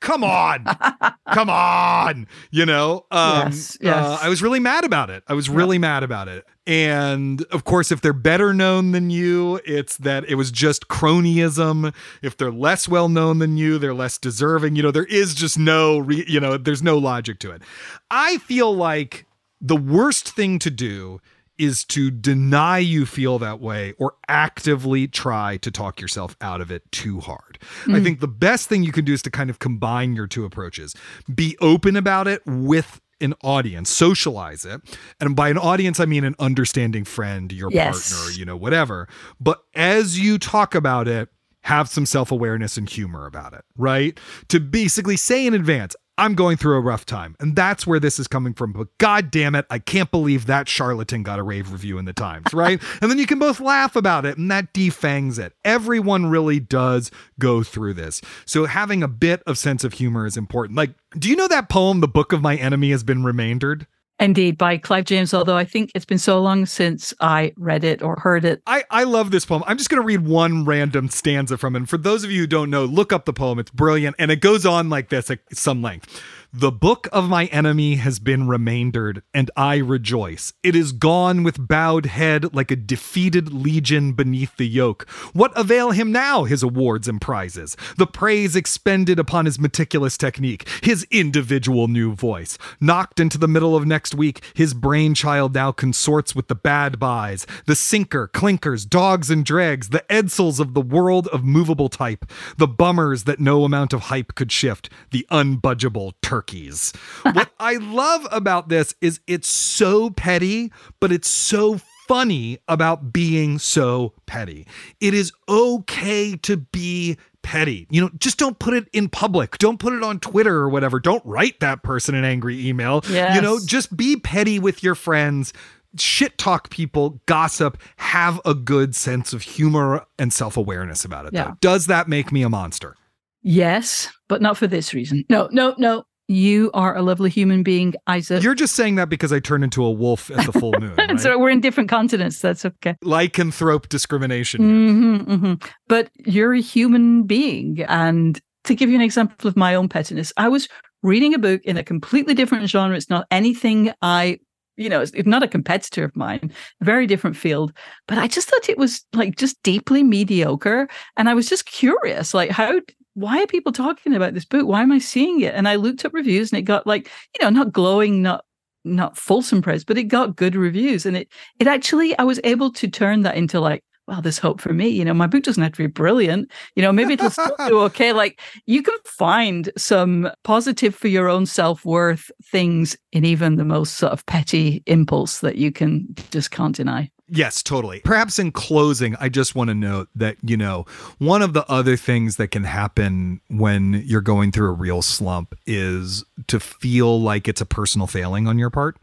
come 0.00 0.24
on 0.24 0.64
come 1.32 1.48
on 1.48 2.26
you 2.50 2.66
know 2.66 3.06
um, 3.12 3.50
yes, 3.50 3.78
yes. 3.80 4.04
Uh, 4.04 4.18
i 4.20 4.28
was 4.28 4.42
really 4.42 4.58
mad 4.58 4.82
about 4.82 5.10
it 5.10 5.22
i 5.28 5.32
was 5.32 5.48
really 5.48 5.78
mad 5.78 6.02
about 6.02 6.26
it 6.26 6.44
and 6.66 7.42
of 7.52 7.62
course 7.62 7.92
if 7.92 8.00
they're 8.00 8.12
better 8.12 8.52
known 8.52 8.90
than 8.90 9.10
you 9.10 9.60
it's 9.64 9.98
that 9.98 10.24
it 10.28 10.34
was 10.34 10.50
just 10.50 10.88
cronyism 10.88 11.94
if 12.20 12.36
they're 12.36 12.50
less 12.50 12.88
well 12.88 13.08
known 13.08 13.38
than 13.38 13.56
you 13.56 13.78
they're 13.78 13.94
less 13.94 14.18
deserving 14.18 14.74
you 14.74 14.82
know 14.82 14.90
there 14.90 15.04
is 15.04 15.36
just 15.36 15.56
no 15.56 15.98
re- 15.98 16.24
you 16.26 16.40
know 16.40 16.56
there's 16.56 16.82
no 16.82 16.98
logic 16.98 17.38
to 17.38 17.52
it 17.52 17.62
i 18.10 18.38
feel 18.38 18.74
like 18.74 19.24
the 19.60 19.76
worst 19.76 20.30
thing 20.34 20.58
to 20.58 20.68
do 20.68 21.20
is 21.62 21.84
to 21.84 22.10
deny 22.10 22.78
you 22.78 23.06
feel 23.06 23.38
that 23.38 23.60
way 23.60 23.94
or 23.98 24.14
actively 24.28 25.06
try 25.06 25.56
to 25.58 25.70
talk 25.70 26.00
yourself 26.00 26.36
out 26.40 26.60
of 26.60 26.72
it 26.72 26.90
too 26.90 27.20
hard. 27.20 27.58
Mm. 27.84 27.96
I 27.96 28.02
think 28.02 28.18
the 28.20 28.28
best 28.28 28.68
thing 28.68 28.82
you 28.82 28.90
can 28.90 29.04
do 29.04 29.12
is 29.12 29.22
to 29.22 29.30
kind 29.30 29.48
of 29.48 29.60
combine 29.60 30.14
your 30.14 30.26
two 30.26 30.44
approaches. 30.44 30.94
Be 31.32 31.56
open 31.60 31.94
about 31.94 32.26
it 32.26 32.42
with 32.46 33.00
an 33.20 33.34
audience, 33.44 33.88
socialize 33.88 34.64
it. 34.64 34.80
And 35.20 35.36
by 35.36 35.48
an 35.50 35.58
audience, 35.58 36.00
I 36.00 36.06
mean 36.06 36.24
an 36.24 36.34
understanding 36.40 37.04
friend, 37.04 37.52
your 37.52 37.70
yes. 37.70 38.12
partner, 38.12 38.32
you 38.32 38.44
know, 38.44 38.56
whatever. 38.56 39.08
But 39.40 39.62
as 39.74 40.18
you 40.18 40.38
talk 40.38 40.74
about 40.74 41.06
it, 41.06 41.28
have 41.62 41.88
some 41.88 42.06
self 42.06 42.32
awareness 42.32 42.76
and 42.76 42.88
humor 42.88 43.26
about 43.26 43.52
it, 43.52 43.64
right? 43.76 44.18
To 44.48 44.58
basically 44.58 45.16
say 45.16 45.46
in 45.46 45.54
advance, 45.54 45.94
I'm 46.18 46.34
going 46.34 46.58
through 46.58 46.76
a 46.76 46.80
rough 46.80 47.06
time. 47.06 47.36
And 47.40 47.56
that's 47.56 47.86
where 47.86 47.98
this 47.98 48.18
is 48.18 48.28
coming 48.28 48.52
from. 48.52 48.72
But 48.72 48.88
god 48.98 49.30
damn 49.30 49.54
it, 49.54 49.66
I 49.70 49.78
can't 49.78 50.10
believe 50.10 50.46
that 50.46 50.68
charlatan 50.68 51.22
got 51.22 51.38
a 51.38 51.42
rave 51.42 51.72
review 51.72 51.98
in 51.98 52.04
the 52.04 52.12
Times, 52.12 52.52
right? 52.52 52.80
and 53.00 53.10
then 53.10 53.18
you 53.18 53.26
can 53.26 53.38
both 53.38 53.60
laugh 53.60 53.96
about 53.96 54.26
it 54.26 54.36
and 54.36 54.50
that 54.50 54.72
defangs 54.72 55.38
it. 55.38 55.54
Everyone 55.64 56.26
really 56.26 56.60
does 56.60 57.10
go 57.38 57.62
through 57.62 57.94
this. 57.94 58.20
So 58.44 58.66
having 58.66 59.02
a 59.02 59.08
bit 59.08 59.42
of 59.46 59.56
sense 59.56 59.84
of 59.84 59.94
humor 59.94 60.26
is 60.26 60.36
important. 60.36 60.76
Like, 60.76 60.90
do 61.18 61.28
you 61.28 61.36
know 61.36 61.48
that 61.48 61.68
poem, 61.68 62.00
The 62.00 62.08
Book 62.08 62.32
of 62.32 62.42
My 62.42 62.56
Enemy 62.56 62.90
has 62.90 63.02
been 63.02 63.24
remaindered? 63.24 63.86
Indeed, 64.20 64.56
by 64.56 64.78
Clive 64.78 65.04
James, 65.04 65.34
although 65.34 65.56
I 65.56 65.64
think 65.64 65.90
it's 65.94 66.04
been 66.04 66.18
so 66.18 66.40
long 66.40 66.64
since 66.64 67.12
I 67.20 67.52
read 67.56 67.82
it 67.82 68.02
or 68.02 68.16
heard 68.16 68.44
it. 68.44 68.62
I, 68.66 68.84
I 68.88 69.02
love 69.04 69.32
this 69.32 69.44
poem. 69.44 69.64
I'm 69.66 69.76
just 69.76 69.90
going 69.90 70.00
to 70.00 70.06
read 70.06 70.20
one 70.20 70.64
random 70.64 71.08
stanza 71.08 71.58
from 71.58 71.74
it. 71.74 71.80
And 71.80 71.88
for 71.88 71.98
those 71.98 72.22
of 72.22 72.30
you 72.30 72.42
who 72.42 72.46
don't 72.46 72.70
know, 72.70 72.84
look 72.84 73.12
up 73.12 73.24
the 73.24 73.32
poem. 73.32 73.58
It's 73.58 73.70
brilliant. 73.70 74.14
And 74.20 74.30
it 74.30 74.40
goes 74.40 74.64
on 74.64 74.88
like 74.88 75.08
this 75.08 75.30
at 75.30 75.40
some 75.52 75.82
length. 75.82 76.22
The 76.54 76.70
book 76.70 77.08
of 77.12 77.30
my 77.30 77.46
enemy 77.46 77.94
has 77.94 78.18
been 78.18 78.46
remaindered, 78.46 79.22
and 79.32 79.50
I 79.56 79.76
rejoice. 79.78 80.52
It 80.62 80.76
is 80.76 80.92
gone 80.92 81.44
with 81.44 81.66
bowed 81.66 82.04
head 82.04 82.54
like 82.54 82.70
a 82.70 82.76
defeated 82.76 83.54
legion 83.54 84.12
beneath 84.12 84.58
the 84.58 84.68
yoke. 84.68 85.08
What 85.32 85.56
avail 85.56 85.92
him 85.92 86.12
now 86.12 86.44
his 86.44 86.62
awards 86.62 87.08
and 87.08 87.22
prizes? 87.22 87.74
The 87.96 88.06
praise 88.06 88.54
expended 88.54 89.18
upon 89.18 89.46
his 89.46 89.58
meticulous 89.58 90.18
technique, 90.18 90.68
his 90.82 91.06
individual 91.10 91.88
new 91.88 92.12
voice. 92.12 92.58
Knocked 92.82 93.18
into 93.18 93.38
the 93.38 93.48
middle 93.48 93.74
of 93.74 93.86
next 93.86 94.14
week, 94.14 94.44
his 94.52 94.74
brainchild 94.74 95.54
now 95.54 95.72
consorts 95.72 96.34
with 96.34 96.48
the 96.48 96.54
bad 96.54 96.98
buys, 96.98 97.46
the 97.64 97.74
sinker, 97.74 98.28
clinkers, 98.28 98.84
dogs 98.84 99.30
and 99.30 99.42
dregs, 99.42 99.88
the 99.88 100.04
Edsels 100.10 100.60
of 100.60 100.74
the 100.74 100.82
world 100.82 101.28
of 101.28 101.44
movable 101.44 101.88
type, 101.88 102.30
the 102.58 102.68
bummers 102.68 103.24
that 103.24 103.40
no 103.40 103.64
amount 103.64 103.94
of 103.94 104.02
hype 104.02 104.34
could 104.34 104.52
shift, 104.52 104.90
the 105.12 105.26
unbudgeable 105.30 106.12
turk 106.20 106.41
turkeys. 106.42 106.92
what 107.22 107.50
I 107.60 107.76
love 107.76 108.26
about 108.30 108.68
this 108.68 108.94
is 109.00 109.20
it's 109.26 109.48
so 109.48 110.10
petty, 110.10 110.72
but 111.00 111.12
it's 111.12 111.28
so 111.28 111.80
funny 112.08 112.58
about 112.68 113.12
being 113.12 113.58
so 113.58 114.12
petty. 114.26 114.66
It 115.00 115.14
is 115.14 115.32
okay 115.48 116.36
to 116.36 116.56
be 116.56 117.16
petty. 117.42 117.86
You 117.90 118.02
know, 118.02 118.10
just 118.18 118.38
don't 118.38 118.58
put 118.58 118.74
it 118.74 118.88
in 118.92 119.08
public. 119.08 119.58
Don't 119.58 119.78
put 119.78 119.92
it 119.92 120.02
on 120.02 120.20
Twitter 120.20 120.56
or 120.56 120.68
whatever. 120.68 121.00
Don't 121.00 121.24
write 121.24 121.60
that 121.60 121.82
person 121.82 122.14
an 122.14 122.24
angry 122.24 122.66
email. 122.66 123.04
Yes. 123.08 123.36
You 123.36 123.42
know, 123.42 123.58
just 123.64 123.96
be 123.96 124.16
petty 124.16 124.58
with 124.58 124.82
your 124.82 124.94
friends. 124.94 125.52
Shit 125.98 126.38
talk 126.38 126.70
people, 126.70 127.20
gossip, 127.26 127.78
have 127.96 128.40
a 128.46 128.54
good 128.54 128.94
sense 128.94 129.32
of 129.32 129.42
humor 129.42 130.06
and 130.18 130.32
self 130.32 130.56
awareness 130.56 131.04
about 131.04 131.26
it. 131.26 131.34
Yeah. 131.34 131.44
Though. 131.44 131.56
Does 131.60 131.86
that 131.86 132.08
make 132.08 132.32
me 132.32 132.42
a 132.42 132.48
monster? 132.48 132.96
Yes, 133.42 134.08
but 134.28 134.40
not 134.40 134.56
for 134.56 134.66
this 134.68 134.94
reason. 134.94 135.24
No, 135.28 135.48
no, 135.50 135.74
no. 135.76 136.04
You 136.28 136.70
are 136.72 136.96
a 136.96 137.02
lovely 137.02 137.30
human 137.30 137.62
being, 137.62 137.94
Isaac. 138.06 138.42
You're 138.42 138.54
just 138.54 138.74
saying 138.74 138.94
that 138.94 139.08
because 139.08 139.32
I 139.32 139.40
turn 139.40 139.62
into 139.62 139.84
a 139.84 139.90
wolf 139.90 140.30
at 140.30 140.46
the 140.46 140.52
full 140.52 140.72
moon. 140.78 140.94
Right? 140.98 141.20
so 141.20 141.38
we're 141.38 141.50
in 141.50 141.60
different 141.60 141.90
continents. 141.90 142.40
That's 142.40 142.64
okay. 142.64 142.96
Lycanthrope 143.04 143.88
discrimination. 143.88 144.60
Mm-hmm, 144.60 145.32
mm-hmm. 145.32 145.68
But 145.88 146.10
you're 146.24 146.54
a 146.54 146.60
human 146.60 147.24
being. 147.24 147.82
And 147.88 148.40
to 148.64 148.74
give 148.74 148.88
you 148.88 148.96
an 148.96 149.02
example 149.02 149.48
of 149.48 149.56
my 149.56 149.74
own 149.74 149.88
pettiness, 149.88 150.32
I 150.36 150.48
was 150.48 150.68
reading 151.02 151.34
a 151.34 151.38
book 151.38 151.62
in 151.64 151.76
a 151.76 151.82
completely 151.82 152.34
different 152.34 152.68
genre. 152.68 152.96
It's 152.96 153.10
not 153.10 153.26
anything 153.30 153.92
I 154.00 154.38
you 154.76 154.88
know, 154.88 155.02
it's 155.02 155.12
not 155.26 155.42
a 155.42 155.48
competitor 155.48 156.04
of 156.04 156.16
mine, 156.16 156.50
a 156.80 156.84
very 156.84 157.06
different 157.06 157.36
field. 157.36 157.72
But 158.08 158.18
I 158.18 158.26
just 158.26 158.48
thought 158.48 158.68
it 158.68 158.78
was 158.78 159.04
like 159.12 159.36
just 159.36 159.62
deeply 159.62 160.02
mediocre. 160.02 160.88
And 161.16 161.28
I 161.28 161.34
was 161.34 161.48
just 161.48 161.66
curious, 161.66 162.32
like, 162.32 162.50
how 162.50 162.80
why 163.14 163.42
are 163.42 163.46
people 163.46 163.72
talking 163.72 164.14
about 164.14 164.34
this 164.34 164.44
book? 164.44 164.66
Why 164.66 164.82
am 164.82 164.92
I 164.92 164.98
seeing 164.98 165.40
it? 165.40 165.54
And 165.54 165.68
I 165.68 165.76
looked 165.76 166.04
up 166.04 166.14
reviews 166.14 166.50
and 166.52 166.58
it 166.58 166.62
got 166.62 166.86
like, 166.86 167.10
you 167.34 167.44
know, 167.44 167.50
not 167.50 167.72
glowing, 167.72 168.22
not 168.22 168.44
not 168.84 169.16
fulsome 169.16 169.62
praise, 169.62 169.84
but 169.84 169.96
it 169.96 170.04
got 170.04 170.34
good 170.34 170.56
reviews. 170.56 171.06
And 171.06 171.16
it 171.16 171.28
it 171.58 171.66
actually 171.66 172.16
I 172.18 172.24
was 172.24 172.40
able 172.44 172.72
to 172.72 172.88
turn 172.88 173.22
that 173.22 173.36
into 173.36 173.60
like, 173.60 173.84
well, 174.08 174.20
there's 174.20 174.38
hope 174.38 174.60
for 174.60 174.72
me. 174.72 174.88
You 174.88 175.04
know, 175.04 175.14
my 175.14 175.26
book 175.26 175.44
doesn't 175.44 175.62
have 175.62 175.72
to 175.72 175.78
be 175.78 175.86
brilliant. 175.86 176.50
You 176.74 176.82
know, 176.82 176.92
maybe 176.92 177.14
it'll 177.14 177.30
still 177.30 177.54
do 177.68 177.80
okay. 177.82 178.12
Like 178.12 178.40
you 178.66 178.82
can 178.82 178.96
find 179.04 179.70
some 179.76 180.30
positive 180.42 180.94
for 180.94 181.08
your 181.08 181.28
own 181.28 181.46
self-worth 181.46 182.30
things 182.44 182.96
in 183.12 183.24
even 183.24 183.56
the 183.56 183.64
most 183.64 183.94
sort 183.94 184.12
of 184.12 184.26
petty 184.26 184.82
impulse 184.86 185.40
that 185.40 185.56
you 185.56 185.70
can 185.70 186.06
just 186.30 186.50
can't 186.50 186.74
deny. 186.74 187.10
Yes, 187.34 187.62
totally. 187.62 188.00
Perhaps 188.00 188.38
in 188.38 188.52
closing, 188.52 189.16
I 189.18 189.30
just 189.30 189.54
want 189.54 189.68
to 189.68 189.74
note 189.74 190.10
that, 190.14 190.36
you 190.42 190.58
know, 190.58 190.84
one 191.16 191.40
of 191.40 191.54
the 191.54 191.66
other 191.66 191.96
things 191.96 192.36
that 192.36 192.48
can 192.48 192.64
happen 192.64 193.40
when 193.48 194.02
you're 194.04 194.20
going 194.20 194.52
through 194.52 194.68
a 194.68 194.74
real 194.74 195.00
slump 195.00 195.54
is 195.66 196.24
to 196.48 196.60
feel 196.60 197.18
like 197.20 197.48
it's 197.48 197.62
a 197.62 197.66
personal 197.66 198.06
failing 198.06 198.46
on 198.46 198.58
your 198.58 198.68
part. 198.68 198.98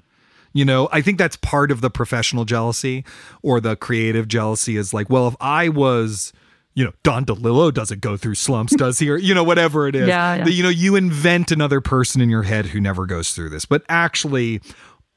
You 0.54 0.63
know, 0.63 0.89
I 0.92 1.02
think 1.02 1.18
that's 1.18 1.38
part 1.38 1.72
of 1.72 1.82
the 1.82 1.89
professional 1.89 2.46
jealousy 2.46 3.04
or 3.42 3.60
the 3.60 3.76
creative 3.76 4.28
jealousy 4.28 4.78
is 4.78 4.94
like, 4.94 5.10
well, 5.10 5.28
if 5.28 5.36
I 5.39 5.70
was, 5.70 6.32
you 6.76 6.86
know, 6.86 6.94
Don 7.02 7.26
DeLillo 7.26 7.74
doesn't 7.74 8.02
go 8.02 8.15
through 8.15 8.36
slumps, 8.36 8.76
does 8.76 9.00
he? 9.00 9.10
Or, 9.10 9.18
you 9.18 9.34
know, 9.34 9.44
whatever 9.44 9.88
it 9.88 9.96
is. 9.96 10.08
Yeah, 10.08 10.36
yeah. 10.36 10.44
The, 10.46 10.52
you 10.52 10.63
know, 10.63 10.70
you 10.70 10.96
invent 10.96 11.52
another 11.52 11.82
person 11.82 12.22
in 12.22 12.30
your 12.30 12.44
head 12.44 12.68
who 12.68 12.80
never 12.80 13.06
goes 13.06 13.34
through 13.34 13.50
this. 13.50 13.65
But 13.65 13.84
actually, 13.89 14.62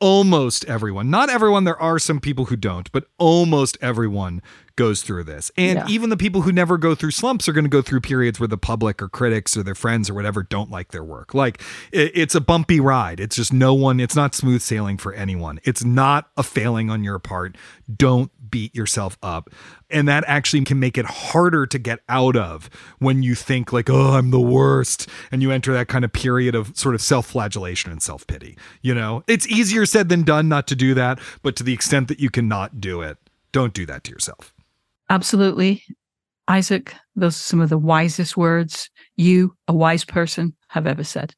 almost 0.03 0.65
everyone, 0.65 1.09
not 1.11 1.31
everyone, 1.31 1.63
there 1.63 1.81
are 1.81 1.97
some 1.97 2.19
people 2.19 2.47
who 2.47 2.57
don't, 2.57 2.91
but 2.91 3.05
almost 3.19 3.79
everyone 3.81 4.43
goes 4.75 5.03
through 5.03 5.23
this. 5.23 5.53
And 5.57 5.79
Yeah. 5.79 5.87
even 5.89 6.11
the 6.11 6.17
people 6.17 6.43
who 6.43 6.51
never 6.51 6.77
go 6.77 6.95
through 6.97 7.13
slumps 7.13 7.49
are 7.49 7.53
going 7.53 7.65
to 7.65 7.69
go 7.71 7.83
through 7.83 8.01
periods 8.01 8.41
where 8.41 8.49
the 8.49 8.59
public 8.59 9.01
or 9.01 9.09
critics 9.09 9.57
or 9.57 9.63
their 9.63 9.77
friends 9.77 10.11
or 10.11 10.15
whatever 10.15 10.43
don't 10.43 10.71
like 10.71 10.91
their 10.91 11.05
work. 11.05 11.35
Like 11.35 11.63
it, 11.93 12.11
it's 12.15 12.35
a 12.35 12.41
bumpy 12.41 12.81
ride. 12.81 13.21
It's 13.21 13.37
just 13.37 13.53
no 13.53 13.75
one, 13.75 14.01
it's 14.01 14.17
not 14.17 14.35
smooth 14.35 14.61
sailing 14.61 14.99
for 14.99 15.13
anyone. 15.13 15.61
It's 15.63 15.85
not 15.85 16.31
a 16.37 16.43
failing 16.43 16.91
on 16.91 17.05
your 17.05 17.21
part. 17.21 17.57
Don't 17.95 18.31
beat 18.53 18.73
yourself 18.73 19.19
up. 19.21 19.51
And 19.91 20.07
that 20.07 20.23
actually 20.29 20.63
can 20.63 20.79
make 20.79 20.97
it 20.97 21.07
harder 21.07 21.67
to 21.67 21.79
get 21.79 21.99
out 22.09 22.37
of 22.37 22.71
when 23.01 23.25
you 23.25 23.35
think 23.35 23.73
like, 23.73 23.91
"Oh, 23.91 24.13
I'm 24.13 24.31
the 24.31 24.41
worst." 24.41 25.09
And 25.33 25.43
you 25.43 25.51
enter 25.51 25.73
that 25.73 25.89
kind 25.89 26.05
of 26.05 26.13
period 26.13 26.55
of 26.55 26.77
sort 26.77 26.95
of 26.95 27.03
self-flagellation 27.03 27.91
and 27.91 28.01
self-pity. 28.01 28.57
You 28.81 28.95
know? 28.95 29.25
It's 29.27 29.49
easier 29.49 29.85
said 29.87 30.09
than 30.09 30.23
done 30.23 30.49
not 30.49 30.69
to 30.69 30.77
do 30.77 30.95
that, 30.95 31.19
but 31.43 31.57
to 31.57 31.65
the 31.65 31.73
extent 31.73 32.07
that 32.07 32.21
you 32.21 32.31
cannot 32.31 32.81
do 32.81 33.03
it, 33.03 33.19
don't 33.51 33.75
do 33.75 33.85
that 33.87 34.05
to 34.05 34.13
yourself. 34.13 34.55
Absolutely. 35.11 35.83
Isaac, 36.49 36.95
those 37.17 37.35
are 37.35 37.39
some 37.39 37.61
of 37.61 37.69
the 37.69 37.79
wisest 37.79 38.37
words 38.37 38.91
you, 39.17 39.55
a 39.69 39.75
wise 39.75 40.05
person, 40.05 40.55
have 40.69 40.87
ever 40.87 41.05
said. 41.05 41.35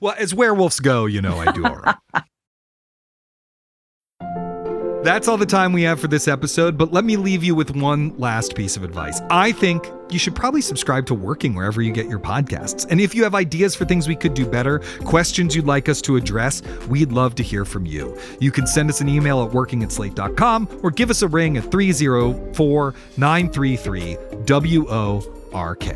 Well, 0.00 0.14
as 0.18 0.34
werewolves 0.34 0.80
go, 0.80 1.06
you 1.06 1.22
know, 1.22 1.38
I 1.38 1.52
do 1.52 1.64
all 1.64 1.76
right. 1.76 1.96
That's 5.06 5.28
all 5.28 5.36
the 5.36 5.46
time 5.46 5.72
we 5.72 5.84
have 5.84 6.00
for 6.00 6.08
this 6.08 6.26
episode, 6.26 6.76
but 6.76 6.92
let 6.92 7.04
me 7.04 7.16
leave 7.16 7.44
you 7.44 7.54
with 7.54 7.76
one 7.76 8.12
last 8.18 8.56
piece 8.56 8.76
of 8.76 8.82
advice. 8.82 9.20
I 9.30 9.52
think 9.52 9.88
you 10.10 10.18
should 10.18 10.34
probably 10.34 10.60
subscribe 10.60 11.06
to 11.06 11.14
Working 11.14 11.54
wherever 11.54 11.80
you 11.80 11.92
get 11.92 12.08
your 12.08 12.18
podcasts. 12.18 12.88
And 12.90 13.00
if 13.00 13.14
you 13.14 13.22
have 13.22 13.32
ideas 13.32 13.76
for 13.76 13.84
things 13.84 14.08
we 14.08 14.16
could 14.16 14.34
do 14.34 14.44
better, 14.44 14.80
questions 15.04 15.54
you'd 15.54 15.64
like 15.64 15.88
us 15.88 16.02
to 16.02 16.16
address, 16.16 16.60
we'd 16.88 17.12
love 17.12 17.36
to 17.36 17.44
hear 17.44 17.64
from 17.64 17.86
you. 17.86 18.18
You 18.40 18.50
can 18.50 18.66
send 18.66 18.90
us 18.90 19.00
an 19.00 19.08
email 19.08 19.44
at 19.44 19.52
working 19.52 19.84
at 19.84 19.92
slate.com 19.92 20.80
or 20.82 20.90
give 20.90 21.10
us 21.10 21.22
a 21.22 21.28
ring 21.28 21.56
at 21.56 21.70
304 21.70 22.94
933 23.16 24.16
WORK. 25.56 25.86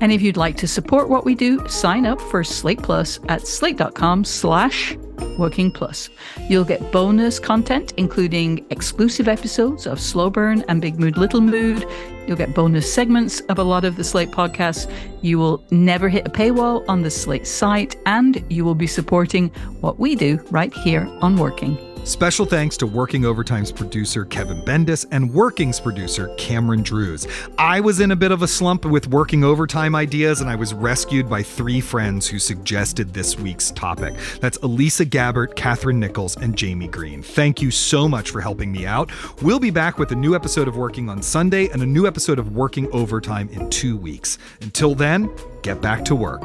And 0.00 0.12
if 0.12 0.22
you'd 0.22 0.36
like 0.36 0.56
to 0.58 0.68
support 0.68 1.08
what 1.08 1.24
we 1.24 1.34
do, 1.34 1.66
sign 1.68 2.06
up 2.06 2.20
for 2.20 2.44
Slate 2.44 2.82
Plus 2.82 3.18
at 3.28 3.46
slate.com 3.46 4.24
slash 4.24 4.96
working 5.38 5.72
plus. 5.72 6.10
You'll 6.48 6.64
get 6.64 6.92
bonus 6.92 7.38
content, 7.38 7.92
including 7.96 8.64
exclusive 8.70 9.26
episodes 9.26 9.86
of 9.86 10.00
Slow 10.00 10.30
Burn 10.30 10.64
and 10.68 10.80
Big 10.80 10.98
Mood 10.98 11.16
Little 11.16 11.40
Mood. 11.40 11.86
You'll 12.26 12.36
get 12.36 12.54
bonus 12.54 12.92
segments 12.92 13.40
of 13.48 13.58
a 13.58 13.64
lot 13.64 13.84
of 13.84 13.96
the 13.96 14.04
Slate 14.04 14.30
podcasts. 14.30 14.90
You 15.22 15.38
will 15.38 15.64
never 15.70 16.08
hit 16.08 16.26
a 16.26 16.30
paywall 16.30 16.84
on 16.88 17.02
the 17.02 17.10
Slate 17.10 17.46
site, 17.46 17.96
and 18.06 18.44
you 18.48 18.64
will 18.64 18.74
be 18.74 18.86
supporting 18.86 19.48
what 19.80 19.98
we 19.98 20.14
do 20.14 20.38
right 20.50 20.72
here 20.72 21.06
on 21.20 21.36
Working. 21.36 21.93
Special 22.04 22.44
thanks 22.44 22.76
to 22.76 22.86
Working 22.86 23.24
Overtime's 23.24 23.72
producer 23.72 24.26
Kevin 24.26 24.60
Bendis 24.60 25.06
and 25.10 25.32
Working's 25.32 25.80
producer 25.80 26.28
Cameron 26.36 26.82
Drews. 26.82 27.26
I 27.56 27.80
was 27.80 28.00
in 28.00 28.10
a 28.10 28.16
bit 28.16 28.30
of 28.30 28.42
a 28.42 28.46
slump 28.46 28.84
with 28.84 29.08
Working 29.08 29.42
Overtime 29.42 29.94
ideas, 29.94 30.42
and 30.42 30.50
I 30.50 30.54
was 30.54 30.74
rescued 30.74 31.30
by 31.30 31.42
three 31.42 31.80
friends 31.80 32.28
who 32.28 32.38
suggested 32.38 33.14
this 33.14 33.38
week's 33.38 33.70
topic. 33.70 34.14
That's 34.40 34.58
Elisa 34.58 35.06
Gabbert, 35.06 35.56
Catherine 35.56 35.98
Nichols, 35.98 36.36
and 36.36 36.54
Jamie 36.54 36.88
Green. 36.88 37.22
Thank 37.22 37.62
you 37.62 37.70
so 37.70 38.06
much 38.06 38.30
for 38.30 38.42
helping 38.42 38.70
me 38.70 38.84
out. 38.84 39.10
We'll 39.40 39.58
be 39.58 39.70
back 39.70 39.98
with 39.98 40.12
a 40.12 40.16
new 40.16 40.34
episode 40.34 40.68
of 40.68 40.76
Working 40.76 41.08
on 41.08 41.22
Sunday 41.22 41.70
and 41.70 41.80
a 41.82 41.86
new 41.86 42.06
episode 42.06 42.38
of 42.38 42.54
Working 42.54 42.86
Overtime 42.92 43.48
in 43.48 43.70
two 43.70 43.96
weeks. 43.96 44.36
Until 44.60 44.94
then, 44.94 45.30
get 45.62 45.80
back 45.80 46.04
to 46.04 46.14
work. 46.14 46.42